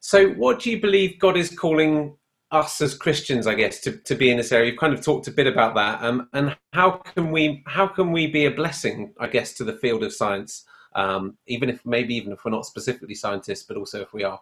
so, 0.00 0.30
what 0.30 0.60
do 0.60 0.70
you 0.70 0.80
believe 0.80 1.18
God 1.18 1.36
is 1.36 1.50
calling 1.50 2.16
us 2.50 2.80
as 2.80 2.94
Christians, 2.94 3.46
I 3.46 3.54
guess, 3.54 3.80
to, 3.80 3.92
to 3.92 4.14
be 4.14 4.30
in 4.30 4.38
this 4.38 4.52
area. 4.52 4.70
You've 4.70 4.80
kind 4.80 4.94
of 4.94 5.04
talked 5.04 5.28
a 5.28 5.32
bit 5.32 5.46
about 5.46 5.74
that, 5.74 6.02
um, 6.02 6.28
and 6.32 6.56
how 6.72 6.92
can 6.92 7.30
we 7.30 7.62
how 7.66 7.86
can 7.86 8.12
we 8.12 8.26
be 8.26 8.46
a 8.46 8.50
blessing, 8.50 9.12
I 9.20 9.26
guess, 9.26 9.52
to 9.54 9.64
the 9.64 9.76
field 9.76 10.02
of 10.02 10.12
science, 10.12 10.64
um, 10.98 11.38
even 11.46 11.70
if 11.70 11.86
maybe 11.86 12.14
even 12.16 12.32
if 12.32 12.44
we're 12.44 12.50
not 12.50 12.66
specifically 12.66 13.14
scientists, 13.14 13.62
but 13.62 13.76
also 13.76 14.00
if 14.02 14.12
we 14.12 14.24
are. 14.24 14.40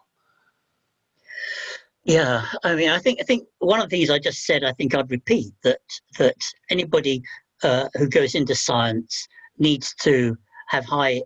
Yeah, 2.03 2.45
I 2.63 2.73
mean, 2.73 2.89
I 2.89 2.97
think 2.97 3.19
I 3.21 3.23
think 3.23 3.47
one 3.59 3.79
of 3.79 3.89
these 3.89 4.09
I 4.09 4.17
just 4.17 4.43
said. 4.45 4.63
I 4.63 4.73
think 4.73 4.95
I'd 4.95 5.11
repeat 5.11 5.53
that 5.63 5.81
that 6.17 6.37
anybody 6.71 7.21
uh, 7.63 7.89
who 7.93 8.09
goes 8.09 8.33
into 8.33 8.55
science 8.55 9.27
needs 9.59 9.93
to 10.01 10.35
have 10.69 10.83
high 10.85 11.21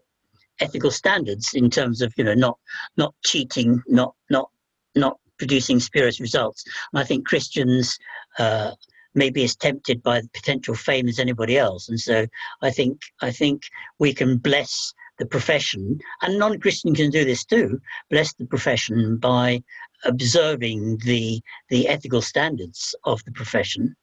ethical 0.60 0.92
standards 0.92 1.54
in 1.54 1.70
terms 1.70 2.02
of 2.02 2.14
you 2.18 2.26
know 2.26 2.34
not 2.34 2.60
not 2.98 3.16
cheating, 3.24 3.82
not 3.88 4.14
not 4.30 4.50
not 4.96 5.18
producing 5.38 5.80
spurious 5.80 6.20
results. 6.20 6.66
And 6.92 7.02
I 7.02 7.06
think 7.06 7.26
Christians 7.26 7.98
uh, 8.38 8.72
may 9.16 9.30
be 9.30 9.46
as 9.46 9.56
tempted 9.56 10.04
by 10.04 10.20
the 10.20 10.30
potential 10.34 10.76
fame 10.76 11.08
as 11.08 11.20
anybody 11.20 11.58
else. 11.58 11.88
And 11.88 12.00
so 12.00 12.28
I 12.62 12.70
think 12.70 13.00
I 13.22 13.32
think 13.32 13.64
we 13.98 14.14
can 14.14 14.38
bless 14.38 14.94
the 15.22 15.28
profession, 15.28 16.00
and 16.24 16.40
non-Christian 16.40 16.96
can 16.96 17.12
do 17.12 17.24
this 17.24 17.46
too. 17.46 17.80
Bless 18.10 18.34
the 18.34 18.48
profession 18.48 19.18
by 19.18 19.64
observing 20.04 20.98
the 21.06 21.40
the 21.70 21.88
ethical 21.88 22.24
standards 22.24 22.96
of 23.04 23.24
the 23.26 23.32
profession. 23.32 23.96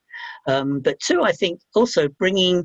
Um, 0.47 0.79
but 0.79 1.01
two, 1.01 1.23
I 1.25 1.33
think 1.33 1.61
also 1.75 2.07
bringing 2.07 2.65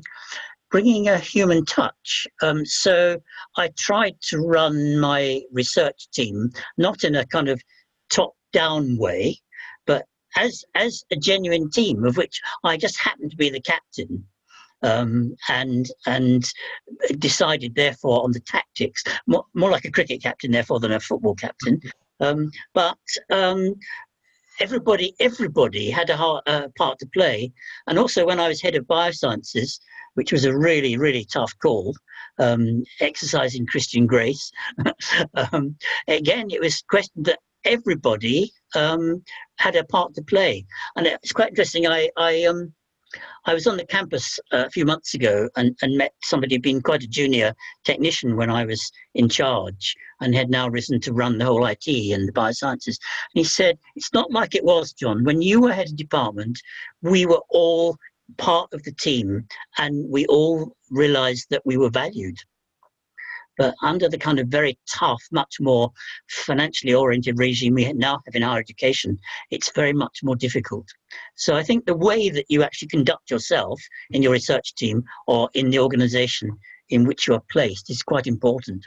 bringing 0.70 1.08
a 1.08 1.18
human 1.18 1.64
touch. 1.64 2.28
Um, 2.42 2.64
so 2.64 3.20
I 3.56 3.70
tried 3.76 4.16
to 4.28 4.38
run 4.38 5.00
my 5.00 5.42
research 5.52 6.08
team 6.12 6.50
not 6.78 7.02
in 7.02 7.16
a 7.16 7.26
kind 7.26 7.48
of 7.48 7.60
top 8.08 8.34
down 8.52 8.96
way, 8.96 9.40
but 9.84 10.06
as 10.36 10.64
as 10.76 11.02
a 11.10 11.16
genuine 11.16 11.70
team 11.70 12.04
of 12.04 12.16
which 12.16 12.40
I 12.62 12.76
just 12.76 13.00
happened 13.00 13.32
to 13.32 13.36
be 13.36 13.50
the 13.50 13.60
captain. 13.60 14.24
Um, 14.84 15.34
and 15.48 15.86
and 16.06 16.44
decided 17.18 17.74
therefore 17.74 18.22
on 18.22 18.32
the 18.32 18.40
tactics 18.40 19.02
more, 19.26 19.44
more 19.54 19.70
like 19.70 19.86
a 19.86 19.90
cricket 19.90 20.22
captain 20.22 20.50
therefore 20.50 20.78
than 20.78 20.92
a 20.92 21.00
football 21.00 21.34
captain 21.34 21.80
um, 22.20 22.50
but 22.74 22.98
um, 23.30 23.74
everybody 24.60 25.14
everybody 25.20 25.90
had 25.90 26.10
a, 26.10 26.18
a, 26.18 26.68
part 26.76 26.98
to 26.98 27.06
play 27.14 27.50
and 27.86 27.98
also 27.98 28.26
when 28.26 28.38
i 28.38 28.46
was 28.46 28.60
head 28.60 28.76
of 28.76 28.84
biosciences 28.84 29.80
which 30.14 30.32
was 30.32 30.44
a 30.44 30.54
really 30.56 30.98
really 30.98 31.24
tough 31.24 31.52
call 31.62 31.94
um, 32.38 32.84
exercising 33.00 33.64
christian 33.66 34.06
grace 34.06 34.52
um, 35.52 35.74
again 36.08 36.50
it 36.50 36.60
was 36.60 36.82
questioned 36.82 37.24
that 37.24 37.38
everybody 37.64 38.52
um, 38.74 39.22
had 39.58 39.76
a 39.76 39.84
part 39.84 40.14
to 40.14 40.22
play. 40.22 40.66
And 40.96 41.06
it's 41.06 41.32
quite 41.32 41.50
interesting. 41.50 41.86
I, 41.86 42.10
I, 42.16 42.44
um, 42.44 42.72
I 43.46 43.54
was 43.54 43.66
on 43.66 43.76
the 43.76 43.86
campus 43.86 44.38
uh, 44.52 44.64
a 44.66 44.70
few 44.70 44.84
months 44.84 45.14
ago 45.14 45.48
and, 45.56 45.76
and 45.82 45.96
met 45.96 46.14
somebody 46.22 46.54
who'd 46.54 46.62
been 46.62 46.82
quite 46.82 47.02
a 47.02 47.08
junior 47.08 47.54
technician 47.84 48.36
when 48.36 48.50
I 48.50 48.64
was 48.64 48.90
in 49.14 49.28
charge 49.28 49.94
and 50.20 50.34
had 50.34 50.50
now 50.50 50.68
risen 50.68 51.00
to 51.00 51.12
run 51.12 51.38
the 51.38 51.44
whole 51.44 51.66
IT 51.66 51.86
and 51.86 52.28
the 52.28 52.32
biosciences. 52.32 52.98
And 52.98 53.34
he 53.34 53.44
said, 53.44 53.78
It's 53.96 54.12
not 54.12 54.30
like 54.30 54.54
it 54.54 54.64
was, 54.64 54.92
John. 54.92 55.24
When 55.24 55.42
you 55.42 55.60
were 55.60 55.72
head 55.72 55.88
of 55.88 55.96
department, 55.96 56.58
we 57.02 57.26
were 57.26 57.42
all 57.50 57.96
part 58.38 58.72
of 58.72 58.82
the 58.84 58.92
team 58.92 59.46
and 59.78 60.08
we 60.10 60.26
all 60.26 60.76
realized 60.90 61.48
that 61.50 61.64
we 61.64 61.76
were 61.76 61.90
valued. 61.90 62.38
But 63.56 63.74
under 63.82 64.08
the 64.08 64.18
kind 64.18 64.38
of 64.38 64.48
very 64.48 64.78
tough, 64.88 65.22
much 65.30 65.56
more 65.60 65.92
financially 66.28 66.94
oriented 66.94 67.38
regime 67.38 67.74
we 67.74 67.92
now 67.92 68.20
have 68.24 68.34
in 68.34 68.42
higher 68.42 68.58
education, 68.58 69.18
it's 69.50 69.70
very 69.72 69.92
much 69.92 70.20
more 70.22 70.36
difficult. 70.36 70.86
So 71.36 71.54
I 71.56 71.62
think 71.62 71.86
the 71.86 71.96
way 71.96 72.30
that 72.30 72.46
you 72.48 72.62
actually 72.62 72.88
conduct 72.88 73.30
yourself 73.30 73.80
in 74.10 74.22
your 74.22 74.32
research 74.32 74.74
team 74.74 75.04
or 75.26 75.50
in 75.54 75.70
the 75.70 75.78
organization 75.78 76.50
in 76.88 77.04
which 77.04 77.26
you 77.26 77.34
are 77.34 77.42
placed 77.50 77.90
is 77.90 78.02
quite 78.02 78.26
important. 78.26 78.84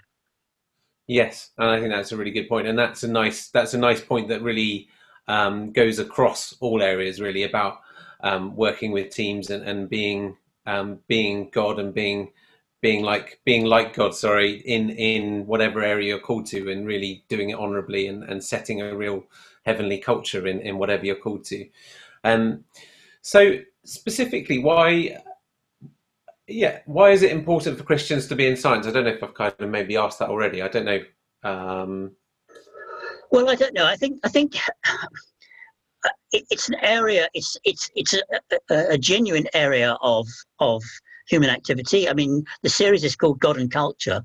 Yes, 1.07 1.51
and 1.57 1.69
I 1.69 1.79
think 1.79 1.91
that's 1.91 2.11
a 2.11 2.17
really 2.17 2.31
good 2.31 2.49
point, 2.49 2.67
and 2.67 2.77
that's 2.77 3.03
a 3.03 3.07
nice 3.07 3.47
that's 3.49 3.73
a 3.73 3.77
nice 3.77 4.01
point 4.01 4.27
that 4.27 4.41
really 4.41 4.89
um, 5.29 5.71
goes 5.71 5.99
across 5.99 6.53
all 6.59 6.81
areas, 6.81 7.21
really 7.21 7.43
about 7.43 7.79
um, 8.21 8.55
working 8.55 8.91
with 8.91 9.13
teams 9.13 9.49
and, 9.49 9.63
and 9.63 9.89
being 9.89 10.35
um, 10.65 10.99
being 11.07 11.49
God 11.49 11.79
and 11.79 11.93
being 11.93 12.33
being 12.81 13.03
like 13.03 13.39
being 13.45 13.65
like 13.65 13.93
God, 13.93 14.15
sorry, 14.15 14.57
in 14.59 14.89
in 14.91 15.45
whatever 15.47 15.81
area 15.81 16.09
you're 16.09 16.19
called 16.19 16.45
to, 16.47 16.71
and 16.71 16.85
really 16.85 17.23
doing 17.27 17.49
it 17.49 17.57
honorably 17.57 18.07
and, 18.07 18.23
and 18.23 18.43
setting 18.43 18.81
a 18.81 18.95
real 18.95 19.25
heavenly 19.65 19.97
culture 19.97 20.47
in 20.47 20.59
in 20.61 20.77
whatever 20.77 21.05
you're 21.05 21.15
called 21.15 21.43
to. 21.45 21.67
Um, 22.23 22.65
so 23.21 23.59
specifically, 23.83 24.59
why? 24.59 25.17
Yeah, 26.47 26.79
why 26.85 27.09
is 27.11 27.23
it 27.23 27.31
important 27.31 27.77
for 27.77 27.83
Christians 27.83 28.27
to 28.27 28.35
be 28.35 28.47
in 28.47 28.55
science? 28.55 28.87
I 28.87 28.91
don't 28.91 29.03
know 29.03 29.11
if 29.11 29.23
I've 29.23 29.33
kind 29.33 29.53
of 29.59 29.69
maybe 29.69 29.97
asked 29.97 30.19
that 30.19 30.29
already. 30.29 30.61
I 30.61 30.69
don't 30.69 30.85
know. 30.85 31.01
Um, 31.43 32.11
well, 33.31 33.49
I 33.49 33.55
don't 33.55 33.73
know. 33.73 33.85
I 33.85 33.95
think 33.95 34.19
I 34.23 34.29
think 34.29 34.55
it's 36.31 36.69
an 36.69 36.75
area. 36.81 37.27
It's 37.33 37.57
it's 37.63 37.89
it's 37.95 38.13
a, 38.13 38.21
a, 38.69 38.85
a 38.91 38.97
genuine 38.97 39.47
area 39.53 39.97
of 40.01 40.27
of 40.59 40.83
human 41.27 41.49
activity. 41.49 42.09
I 42.09 42.13
mean, 42.13 42.43
the 42.63 42.69
series 42.69 43.03
is 43.03 43.15
called 43.15 43.39
God 43.39 43.57
and 43.57 43.71
Culture, 43.71 44.23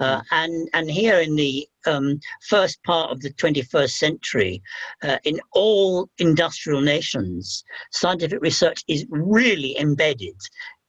uh, 0.00 0.20
mm. 0.20 0.24
and 0.30 0.68
and 0.72 0.90
here 0.90 1.20
in 1.20 1.36
the 1.36 1.66
um, 1.86 2.20
first 2.48 2.82
part 2.84 3.10
of 3.10 3.20
the 3.20 3.32
21st 3.34 3.90
century, 3.90 4.62
uh, 5.02 5.18
in 5.24 5.40
all 5.52 6.08
industrial 6.18 6.80
nations, 6.80 7.64
scientific 7.90 8.40
research 8.40 8.84
is 8.88 9.06
really 9.10 9.78
embedded 9.78 10.36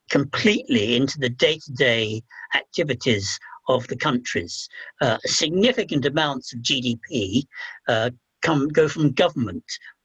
completely 0.09 0.95
into 0.95 1.17
the 1.17 1.29
day-to-day 1.29 2.21
activities 2.55 3.39
of 3.67 3.87
the 3.87 3.95
countries. 3.95 4.67
Uh, 5.01 5.17
significant 5.25 6.05
amounts 6.05 6.53
of 6.53 6.59
GDP 6.59 7.43
uh, 7.87 8.09
come 8.41 8.67
go 8.67 8.87
from 8.87 9.11
government 9.13 9.63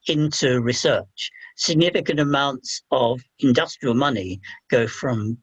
into 0.09 0.61
research. 0.61 1.31
Significant 1.57 2.21
amounts 2.21 2.83
of 2.91 3.21
industrial 3.41 3.95
money 3.95 4.41
go 4.71 4.87
from 4.87 5.39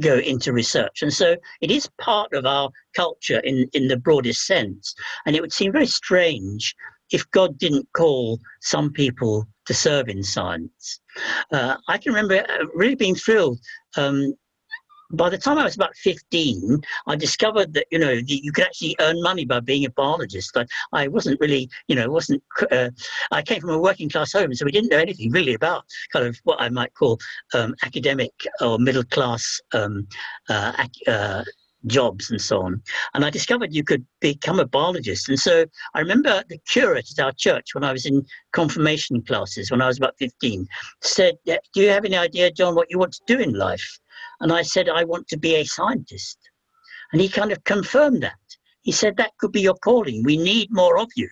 go 0.00 0.18
into 0.18 0.52
research. 0.52 1.02
And 1.02 1.12
so 1.12 1.36
it 1.60 1.70
is 1.70 1.88
part 2.00 2.32
of 2.32 2.46
our 2.46 2.70
culture 2.94 3.40
in, 3.40 3.68
in 3.72 3.88
the 3.88 3.96
broadest 3.96 4.46
sense. 4.46 4.94
And 5.26 5.34
it 5.34 5.40
would 5.40 5.52
seem 5.52 5.72
very 5.72 5.86
strange 5.86 6.74
if 7.10 7.28
God 7.32 7.58
didn't 7.58 7.88
call 7.92 8.38
some 8.60 8.92
people 8.92 9.46
to 9.66 9.74
serve 9.74 10.08
in 10.08 10.22
science. 10.22 11.00
Uh, 11.52 11.76
I 11.88 11.98
can 11.98 12.12
remember 12.12 12.44
uh, 12.48 12.66
really 12.74 12.94
being 12.94 13.16
thrilled 13.16 13.58
um, 13.96 14.34
by 15.12 15.28
the 15.28 15.38
time 15.38 15.58
I 15.58 15.64
was 15.64 15.74
about 15.74 15.96
15, 15.96 16.80
I 17.06 17.16
discovered 17.16 17.74
that, 17.74 17.86
you 17.90 17.98
know, 17.98 18.20
you 18.26 18.52
could 18.52 18.64
actually 18.64 18.96
earn 19.00 19.20
money 19.22 19.44
by 19.44 19.60
being 19.60 19.84
a 19.84 19.90
biologist. 19.90 20.56
I, 20.56 20.66
I 20.92 21.08
wasn't 21.08 21.40
really, 21.40 21.68
you 21.88 21.96
know, 21.96 22.10
wasn't, 22.10 22.42
uh, 22.70 22.90
I 23.30 23.42
came 23.42 23.60
from 23.60 23.70
a 23.70 23.78
working 23.78 24.08
class 24.08 24.32
home, 24.32 24.54
so 24.54 24.64
we 24.64 24.72
didn't 24.72 24.90
know 24.90 24.98
anything 24.98 25.30
really 25.30 25.54
about 25.54 25.84
kind 26.12 26.26
of 26.26 26.38
what 26.44 26.60
I 26.60 26.68
might 26.68 26.94
call 26.94 27.18
um, 27.54 27.74
academic 27.84 28.32
or 28.60 28.78
middle 28.78 29.04
class 29.04 29.60
um, 29.72 30.06
uh, 30.48 30.86
uh, 31.06 31.44
jobs 31.86 32.30
and 32.30 32.40
so 32.40 32.62
on. 32.62 32.82
And 33.14 33.24
I 33.24 33.30
discovered 33.30 33.74
you 33.74 33.84
could 33.84 34.04
become 34.20 34.60
a 34.60 34.66
biologist. 34.66 35.28
And 35.28 35.38
so 35.38 35.64
I 35.94 36.00
remember 36.00 36.42
the 36.48 36.58
curate 36.70 37.08
at 37.16 37.24
our 37.24 37.32
church 37.32 37.74
when 37.74 37.84
I 37.84 37.92
was 37.92 38.06
in 38.06 38.24
confirmation 38.52 39.22
classes 39.22 39.70
when 39.70 39.82
I 39.82 39.86
was 39.86 39.98
about 39.98 40.14
15 40.18 40.66
said, 41.00 41.36
Do 41.46 41.58
you 41.74 41.88
have 41.88 42.04
any 42.04 42.16
idea, 42.16 42.50
John, 42.50 42.74
what 42.74 42.90
you 42.90 42.98
want 42.98 43.12
to 43.14 43.22
do 43.26 43.38
in 43.38 43.54
life? 43.54 43.98
And 44.40 44.52
I 44.52 44.62
said, 44.62 44.88
I 44.88 45.04
want 45.04 45.28
to 45.28 45.38
be 45.38 45.56
a 45.56 45.64
scientist. 45.64 46.38
And 47.12 47.20
he 47.20 47.28
kind 47.28 47.52
of 47.52 47.62
confirmed 47.64 48.22
that. 48.22 48.38
He 48.82 48.92
said, 48.92 49.16
That 49.16 49.32
could 49.38 49.52
be 49.52 49.60
your 49.60 49.74
calling. 49.74 50.22
We 50.22 50.36
need 50.36 50.68
more 50.70 50.98
of 50.98 51.08
you. 51.16 51.28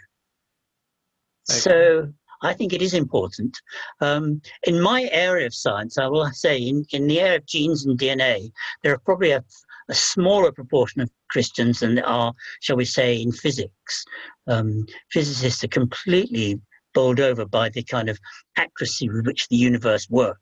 Okay. 1.51 1.61
So 1.61 2.13
I 2.43 2.55
think 2.55 2.73
it 2.73 2.83
is 2.83 2.95
important. 2.95 3.57
Um, 4.01 4.41
in 4.65 4.81
my 4.81 5.09
area 5.13 5.47
of 5.47 5.55
science, 5.55 5.99
I 5.99 6.07
will 6.07 6.29
say, 6.33 6.59
in, 6.59 6.85
in 6.93 7.07
the 7.07 7.21
area 7.21 7.39
of 7.39 7.47
genes 7.47 7.87
and 7.87 7.99
DNA, 7.99 8.51
there 8.83 8.93
are 8.93 8.99
probably 8.99 9.33
a, 9.33 9.43
a 9.89 9.95
smaller 9.95 10.53
proportion 10.53 11.01
of 11.01 11.11
Christians 11.31 11.81
than 11.81 11.97
there 11.97 12.07
are, 12.07 12.33
shall 12.61 12.77
we 12.77 12.85
say, 12.85 13.21
in 13.21 13.33
physics. 13.33 14.05
Um, 14.47 14.87
physicists 15.11 15.65
are 15.65 15.69
completely 15.69 16.61
bowled 16.95 17.21
over 17.21 17.45
by 17.45 17.69
the 17.71 17.83
kind 17.83 18.09
of 18.09 18.19
accuracy 18.57 19.09
with 19.09 19.27
which 19.27 19.49
the 19.49 19.57
universe 19.57 20.09
works. 20.09 20.41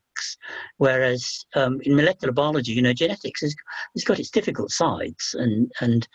Whereas 0.77 1.45
um, 1.55 1.79
in 1.83 1.95
molecular 1.95 2.33
biology, 2.33 2.73
you 2.73 2.81
know, 2.81 2.93
genetics 2.93 3.41
has, 3.41 3.55
has 3.95 4.03
got 4.03 4.19
its 4.19 4.29
difficult 4.29 4.71
sides, 4.71 5.35
and 5.37 5.71
and 5.81 6.07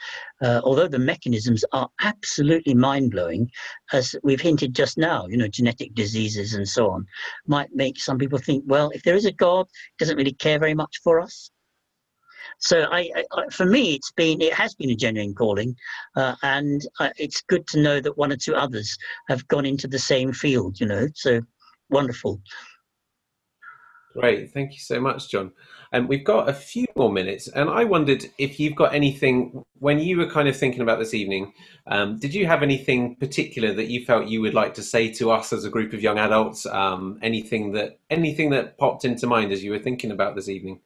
uh, 0.42 0.60
although 0.64 0.88
the 0.88 0.98
mechanisms 0.98 1.64
are 1.72 1.88
absolutely 2.00 2.74
mind 2.74 3.10
blowing, 3.10 3.50
as 3.92 4.14
we've 4.22 4.40
hinted 4.40 4.74
just 4.74 4.98
now, 4.98 5.26
you 5.26 5.36
know, 5.36 5.48
genetic 5.48 5.94
diseases 5.94 6.54
and 6.54 6.68
so 6.68 6.90
on, 6.90 7.06
might 7.46 7.74
make 7.74 7.98
some 7.98 8.18
people 8.18 8.38
think, 8.38 8.64
well, 8.66 8.90
if 8.90 9.02
there 9.02 9.16
is 9.16 9.26
a 9.26 9.32
God, 9.32 9.66
he 9.96 10.04
doesn't 10.04 10.16
really 10.16 10.32
care 10.34 10.58
very 10.58 10.74
much 10.74 11.00
for 11.02 11.20
us. 11.20 11.50
So 12.58 12.86
I, 12.90 13.10
I, 13.32 13.44
for 13.50 13.66
me, 13.66 13.94
it's 13.94 14.12
been 14.12 14.40
it 14.40 14.52
has 14.54 14.74
been 14.74 14.90
a 14.90 14.96
genuine 14.96 15.34
calling, 15.34 15.74
uh, 16.16 16.34
and 16.42 16.80
uh, 17.00 17.10
it's 17.16 17.42
good 17.42 17.66
to 17.68 17.80
know 17.80 18.00
that 18.00 18.16
one 18.16 18.32
or 18.32 18.36
two 18.36 18.54
others 18.54 18.96
have 19.28 19.46
gone 19.48 19.66
into 19.66 19.88
the 19.88 19.98
same 19.98 20.32
field. 20.32 20.80
You 20.80 20.86
know, 20.86 21.08
so 21.14 21.40
wonderful. 21.90 22.40
Great, 24.12 24.52
thank 24.52 24.72
you 24.72 24.78
so 24.78 25.00
much, 25.00 25.30
John. 25.30 25.52
And 25.92 26.02
um, 26.02 26.08
we've 26.08 26.24
got 26.24 26.48
a 26.48 26.54
few 26.54 26.86
more 26.96 27.12
minutes, 27.12 27.48
and 27.48 27.68
I 27.68 27.84
wondered 27.84 28.26
if 28.38 28.58
you've 28.58 28.74
got 28.74 28.94
anything 28.94 29.64
when 29.78 29.98
you 29.98 30.16
were 30.18 30.28
kind 30.28 30.48
of 30.48 30.56
thinking 30.56 30.80
about 30.80 30.98
this 30.98 31.14
evening. 31.14 31.52
Um, 31.86 32.18
did 32.18 32.34
you 32.34 32.46
have 32.46 32.62
anything 32.62 33.16
particular 33.16 33.74
that 33.74 33.88
you 33.88 34.04
felt 34.04 34.28
you 34.28 34.40
would 34.40 34.54
like 34.54 34.74
to 34.74 34.82
say 34.82 35.10
to 35.14 35.30
us 35.30 35.52
as 35.52 35.64
a 35.64 35.70
group 35.70 35.92
of 35.92 36.02
young 36.02 36.18
adults? 36.18 36.66
Um, 36.66 37.18
anything 37.22 37.72
that 37.72 37.98
anything 38.10 38.50
that 38.50 38.78
popped 38.78 39.04
into 39.04 39.26
mind 39.26 39.52
as 39.52 39.62
you 39.62 39.70
were 39.70 39.78
thinking 39.78 40.10
about 40.10 40.34
this 40.34 40.48
evening? 40.48 40.80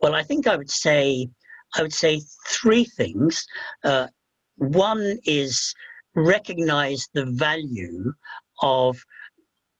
Well, 0.00 0.14
I 0.14 0.22
think 0.22 0.46
I 0.46 0.56
would 0.56 0.70
say 0.70 1.28
I 1.74 1.82
would 1.82 1.92
say 1.92 2.20
three 2.46 2.84
things. 2.84 3.46
Uh, 3.84 4.08
one 4.56 5.18
is 5.24 5.74
recognize 6.14 7.08
the 7.14 7.26
value 7.26 8.12
of 8.62 9.04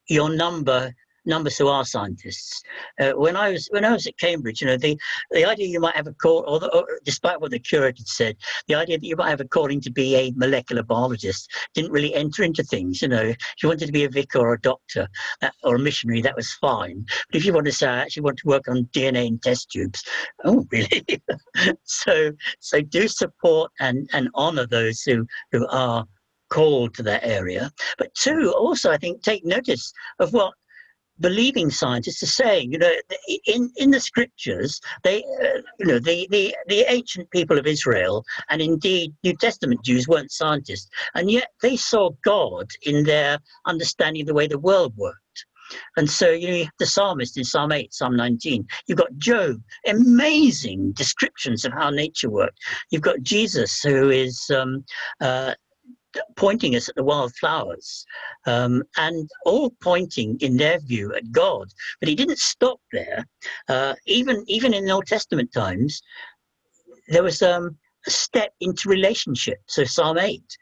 your 0.08 0.30
number 0.30 0.92
numbers 1.24 1.56
who 1.58 1.68
are 1.68 1.84
scientists. 1.84 2.62
Uh, 3.00 3.12
when 3.12 3.36
I 3.36 3.50
was 3.50 3.68
when 3.70 3.84
I 3.84 3.92
was 3.92 4.06
at 4.06 4.18
Cambridge, 4.18 4.60
you 4.60 4.66
know, 4.66 4.76
the 4.76 4.98
the 5.30 5.44
idea 5.44 5.66
you 5.66 5.80
might 5.80 5.96
have 5.96 6.06
a 6.06 6.14
call, 6.14 6.44
or, 6.46 6.74
or, 6.74 6.86
despite 7.04 7.40
what 7.40 7.50
the 7.50 7.58
curate 7.58 7.98
had 7.98 8.08
said, 8.08 8.36
the 8.68 8.74
idea 8.74 8.98
that 8.98 9.06
you 9.06 9.16
might 9.16 9.30
have 9.30 9.40
a 9.40 9.48
calling 9.48 9.80
to 9.82 9.90
be 9.90 10.16
a 10.16 10.32
molecular 10.36 10.82
biologist 10.82 11.50
didn't 11.74 11.92
really 11.92 12.14
enter 12.14 12.42
into 12.42 12.62
things. 12.62 13.02
You 13.02 13.08
know, 13.08 13.22
if 13.22 13.62
you 13.62 13.68
wanted 13.68 13.86
to 13.86 13.92
be 13.92 14.04
a 14.04 14.08
vicar 14.08 14.40
or 14.40 14.54
a 14.54 14.60
doctor 14.60 15.08
that, 15.40 15.54
or 15.62 15.76
a 15.76 15.78
missionary, 15.78 16.22
that 16.22 16.36
was 16.36 16.52
fine. 16.54 17.04
But 17.30 17.36
if 17.36 17.44
you 17.44 17.52
want 17.52 17.66
to 17.66 17.72
say, 17.72 17.88
I 17.88 17.98
actually 17.98 18.22
want 18.22 18.38
to 18.38 18.48
work 18.48 18.68
on 18.68 18.84
DNA 18.86 19.26
in 19.26 19.38
test 19.38 19.70
tubes, 19.70 20.02
oh 20.44 20.66
really? 20.72 21.04
so 21.84 22.32
so 22.58 22.80
do 22.80 23.08
support 23.08 23.70
and 23.80 24.08
and 24.12 24.28
honour 24.34 24.66
those 24.66 25.02
who 25.02 25.26
who 25.52 25.66
are 25.68 26.06
called 26.50 26.94
to 26.94 27.02
that 27.04 27.24
area. 27.24 27.70
But 27.96 28.14
two, 28.14 28.52
also, 28.56 28.90
I 28.90 28.98
think, 28.98 29.22
take 29.22 29.44
notice 29.44 29.92
of 30.18 30.32
what 30.32 30.52
believing 31.20 31.70
scientists 31.70 32.22
are 32.22 32.26
saying. 32.26 32.72
You 32.72 32.78
know, 32.78 32.92
in 33.46 33.70
in 33.76 33.90
the 33.90 34.00
scriptures, 34.00 34.80
they, 35.02 35.22
uh, 35.42 35.60
you 35.78 35.86
know, 35.86 35.98
the, 35.98 36.26
the 36.30 36.54
the 36.68 36.84
ancient 36.92 37.30
people 37.30 37.58
of 37.58 37.66
Israel 37.66 38.24
and 38.48 38.60
indeed 38.60 39.14
New 39.22 39.36
Testament 39.36 39.84
Jews 39.84 40.08
weren't 40.08 40.32
scientists, 40.32 40.88
and 41.14 41.30
yet 41.30 41.48
they 41.62 41.76
saw 41.76 42.10
God 42.24 42.68
in 42.82 43.04
their 43.04 43.38
understanding 43.66 44.22
of 44.22 44.28
the 44.28 44.34
way 44.34 44.46
the 44.46 44.58
world 44.58 44.94
worked. 44.96 45.16
And 45.96 46.10
so 46.10 46.30
you, 46.30 46.50
know, 46.50 46.70
the 46.78 46.86
psalmist 46.86 47.36
in 47.36 47.44
Psalm 47.44 47.72
8, 47.72 47.92
Psalm 47.94 48.16
19. 48.16 48.66
You've 48.86 48.98
got 48.98 49.16
Job, 49.18 49.60
amazing 49.86 50.92
descriptions 50.92 51.64
of 51.64 51.72
how 51.72 51.90
nature 51.90 52.30
worked. 52.30 52.58
You've 52.90 53.02
got 53.02 53.22
Jesus, 53.22 53.80
who 53.82 54.10
is 54.10 54.50
um, 54.50 54.84
uh, 55.20 55.54
pointing 56.36 56.76
us 56.76 56.88
at 56.88 56.94
the 56.94 57.04
wildflowers, 57.04 58.04
um, 58.46 58.82
and 58.96 59.28
all 59.44 59.70
pointing 59.82 60.36
in 60.40 60.56
their 60.56 60.78
view 60.80 61.14
at 61.14 61.30
God. 61.32 61.68
But 62.00 62.08
he 62.08 62.14
didn't 62.14 62.38
stop 62.38 62.80
there. 62.92 63.26
Uh, 63.68 63.94
even 64.06 64.44
even 64.46 64.74
in 64.74 64.84
the 64.84 64.92
Old 64.92 65.06
Testament 65.06 65.52
times, 65.52 66.02
there 67.08 67.22
was 67.22 67.42
um, 67.42 67.76
a 68.06 68.10
step 68.10 68.52
into 68.60 68.88
relationship. 68.88 69.58
So 69.66 69.84
Psalm 69.84 70.18
eight. 70.18 70.56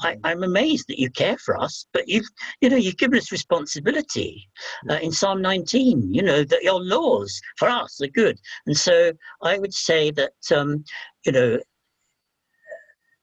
I, 0.00 0.16
am 0.24 0.42
amazed 0.42 0.88
that 0.88 0.98
you 0.98 1.10
care 1.10 1.36
for 1.36 1.60
us, 1.60 1.86
but 1.92 2.08
you've, 2.08 2.28
you 2.62 2.70
know, 2.70 2.76
you've 2.76 2.96
given 2.96 3.18
us 3.18 3.30
responsibility. 3.30 4.48
Uh, 4.88 4.94
in 4.94 5.12
Psalm 5.12 5.42
19, 5.42 6.14
you 6.14 6.22
know 6.22 6.44
that 6.44 6.62
your 6.62 6.82
laws 6.82 7.38
for 7.58 7.68
us 7.68 8.00
are 8.00 8.08
good, 8.08 8.40
and 8.66 8.76
so 8.76 9.12
I 9.42 9.58
would 9.58 9.74
say 9.74 10.10
that, 10.12 10.32
um, 10.54 10.84
you 11.26 11.32
know, 11.32 11.58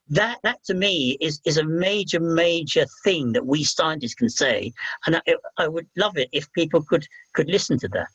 that 0.09 0.39
that 0.43 0.63
to 0.65 0.73
me 0.73 1.17
is 1.21 1.39
is 1.45 1.57
a 1.57 1.63
major 1.63 2.19
major 2.19 2.85
thing 3.03 3.31
that 3.33 3.45
we 3.45 3.63
scientists 3.63 4.15
can 4.15 4.29
say. 4.29 4.73
And 5.05 5.17
I, 5.17 5.35
I, 5.57 5.67
would 5.67 5.87
love 5.95 6.17
it 6.17 6.29
if 6.31 6.51
people 6.53 6.83
could 6.83 7.05
could 7.33 7.47
listen 7.47 7.77
to 7.79 7.87
that. 7.89 8.07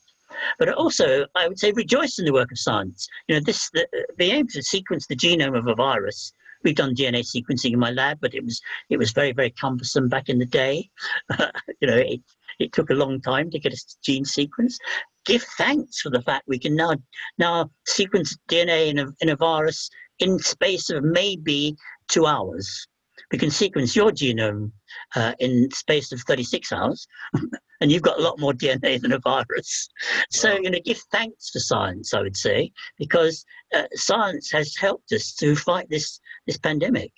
But 0.59 0.71
also 0.71 1.27
i 1.35 1.47
would 1.49 1.59
say 1.59 1.73
rejoice 1.73 2.19
in 2.19 2.25
the 2.25 2.33
work 2.33 2.51
of 2.53 2.59
science. 2.59 3.09
You 3.29 3.37
know 3.37 3.43
this 3.45 3.71
the, 3.71 3.87
the 4.19 4.31
aim 4.31 4.49
to 4.49 4.63
sequence 4.63 5.07
the 5.07 5.17
genome 5.17 5.57
of 5.57 5.67
a 5.67 5.75
virus. 5.75 6.33
We've 6.63 6.75
done 6.75 6.95
dna 6.95 7.21
sequencing 7.21 7.73
in 7.73 7.79
my 7.79 7.91
lab 7.91 8.19
but 8.21 8.35
it 8.35 8.45
was 8.45 8.61
it 8.91 8.99
was 8.99 9.13
very 9.13 9.33
very 9.33 9.51
cumbersome 9.51 10.09
back 10.09 10.29
in 10.29 10.39
the 10.39 10.47
day. 10.47 10.91
You 11.81 11.89
know 11.89 11.97
it 11.97 12.21
it 12.59 12.73
took 12.73 12.91
a 12.91 12.95
long 12.95 13.21
time 13.21 13.51
to 13.51 13.59
get 13.59 13.73
a 13.73 13.81
gene 14.03 14.25
sequence 14.25 14.79
give 15.25 15.43
thanks 15.57 16.01
for 16.01 16.11
the 16.11 16.23
fact 16.23 16.45
we 16.47 16.59
can 16.59 16.75
now 16.75 16.95
now 17.39 17.71
sequence 17.87 18.37
dna 18.49 18.89
in 18.89 18.99
a, 18.99 19.07
in 19.21 19.29
a 19.31 19.37
virus 19.37 19.91
in 20.19 20.39
space 20.39 20.91
of 20.91 21.05
maybe 21.05 21.77
two 22.09 22.27
hours. 22.27 22.87
We 23.33 23.39
can 23.39 23.51
sequence 23.51 23.97
your 23.97 24.11
genome 24.11 24.73
uh, 25.17 25.33
in 25.39 25.71
space 25.73 26.13
of 26.13 26.21
36 26.23 26.73
hours, 26.73 27.07
and 27.81 27.91
you've 27.91 28.03
got 28.03 28.19
a 28.19 28.23
lot 28.23 28.39
more 28.39 28.53
DNA 28.53 29.01
than 29.01 29.13
a 29.13 29.19
virus. 29.19 29.89
So, 30.31 30.53
you 30.55 30.71
know, 30.71 30.79
give 30.85 31.01
thanks 31.11 31.51
for 31.51 31.59
science, 31.59 32.13
I 32.13 32.21
would 32.21 32.37
say, 32.37 32.73
because 32.99 33.45
uh, 33.75 33.85
science 33.93 34.51
has 34.53 34.77
helped 34.77 35.13
us 35.13 35.33
to 35.35 35.57
fight 35.57 35.89
this 35.91 36.21
this 36.47 36.59
pandemic. 36.59 37.13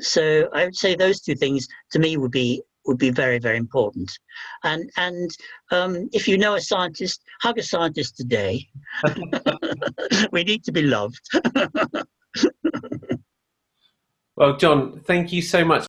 So, 0.00 0.48
I 0.54 0.64
would 0.64 0.76
say 0.76 0.94
those 0.94 1.20
two 1.20 1.34
things 1.34 1.66
to 1.92 1.98
me 1.98 2.16
would 2.16 2.30
be 2.30 2.62
would 2.86 2.98
be 2.98 3.10
very 3.10 3.38
very 3.38 3.56
important. 3.56 4.10
And 4.62 4.90
and 4.96 5.30
um, 5.70 6.08
if 6.12 6.28
you 6.28 6.38
know 6.38 6.54
a 6.54 6.60
scientist 6.60 7.22
hug 7.42 7.58
a 7.58 7.62
scientist 7.62 8.16
today. 8.16 8.66
We 10.32 10.44
need 10.44 10.64
to 10.64 10.72
be 10.72 10.82
loved. 10.82 11.20
Well, 14.36 14.56
John, 14.56 15.00
thank 15.06 15.32
you 15.32 15.40
so 15.42 15.64
much 15.64 15.86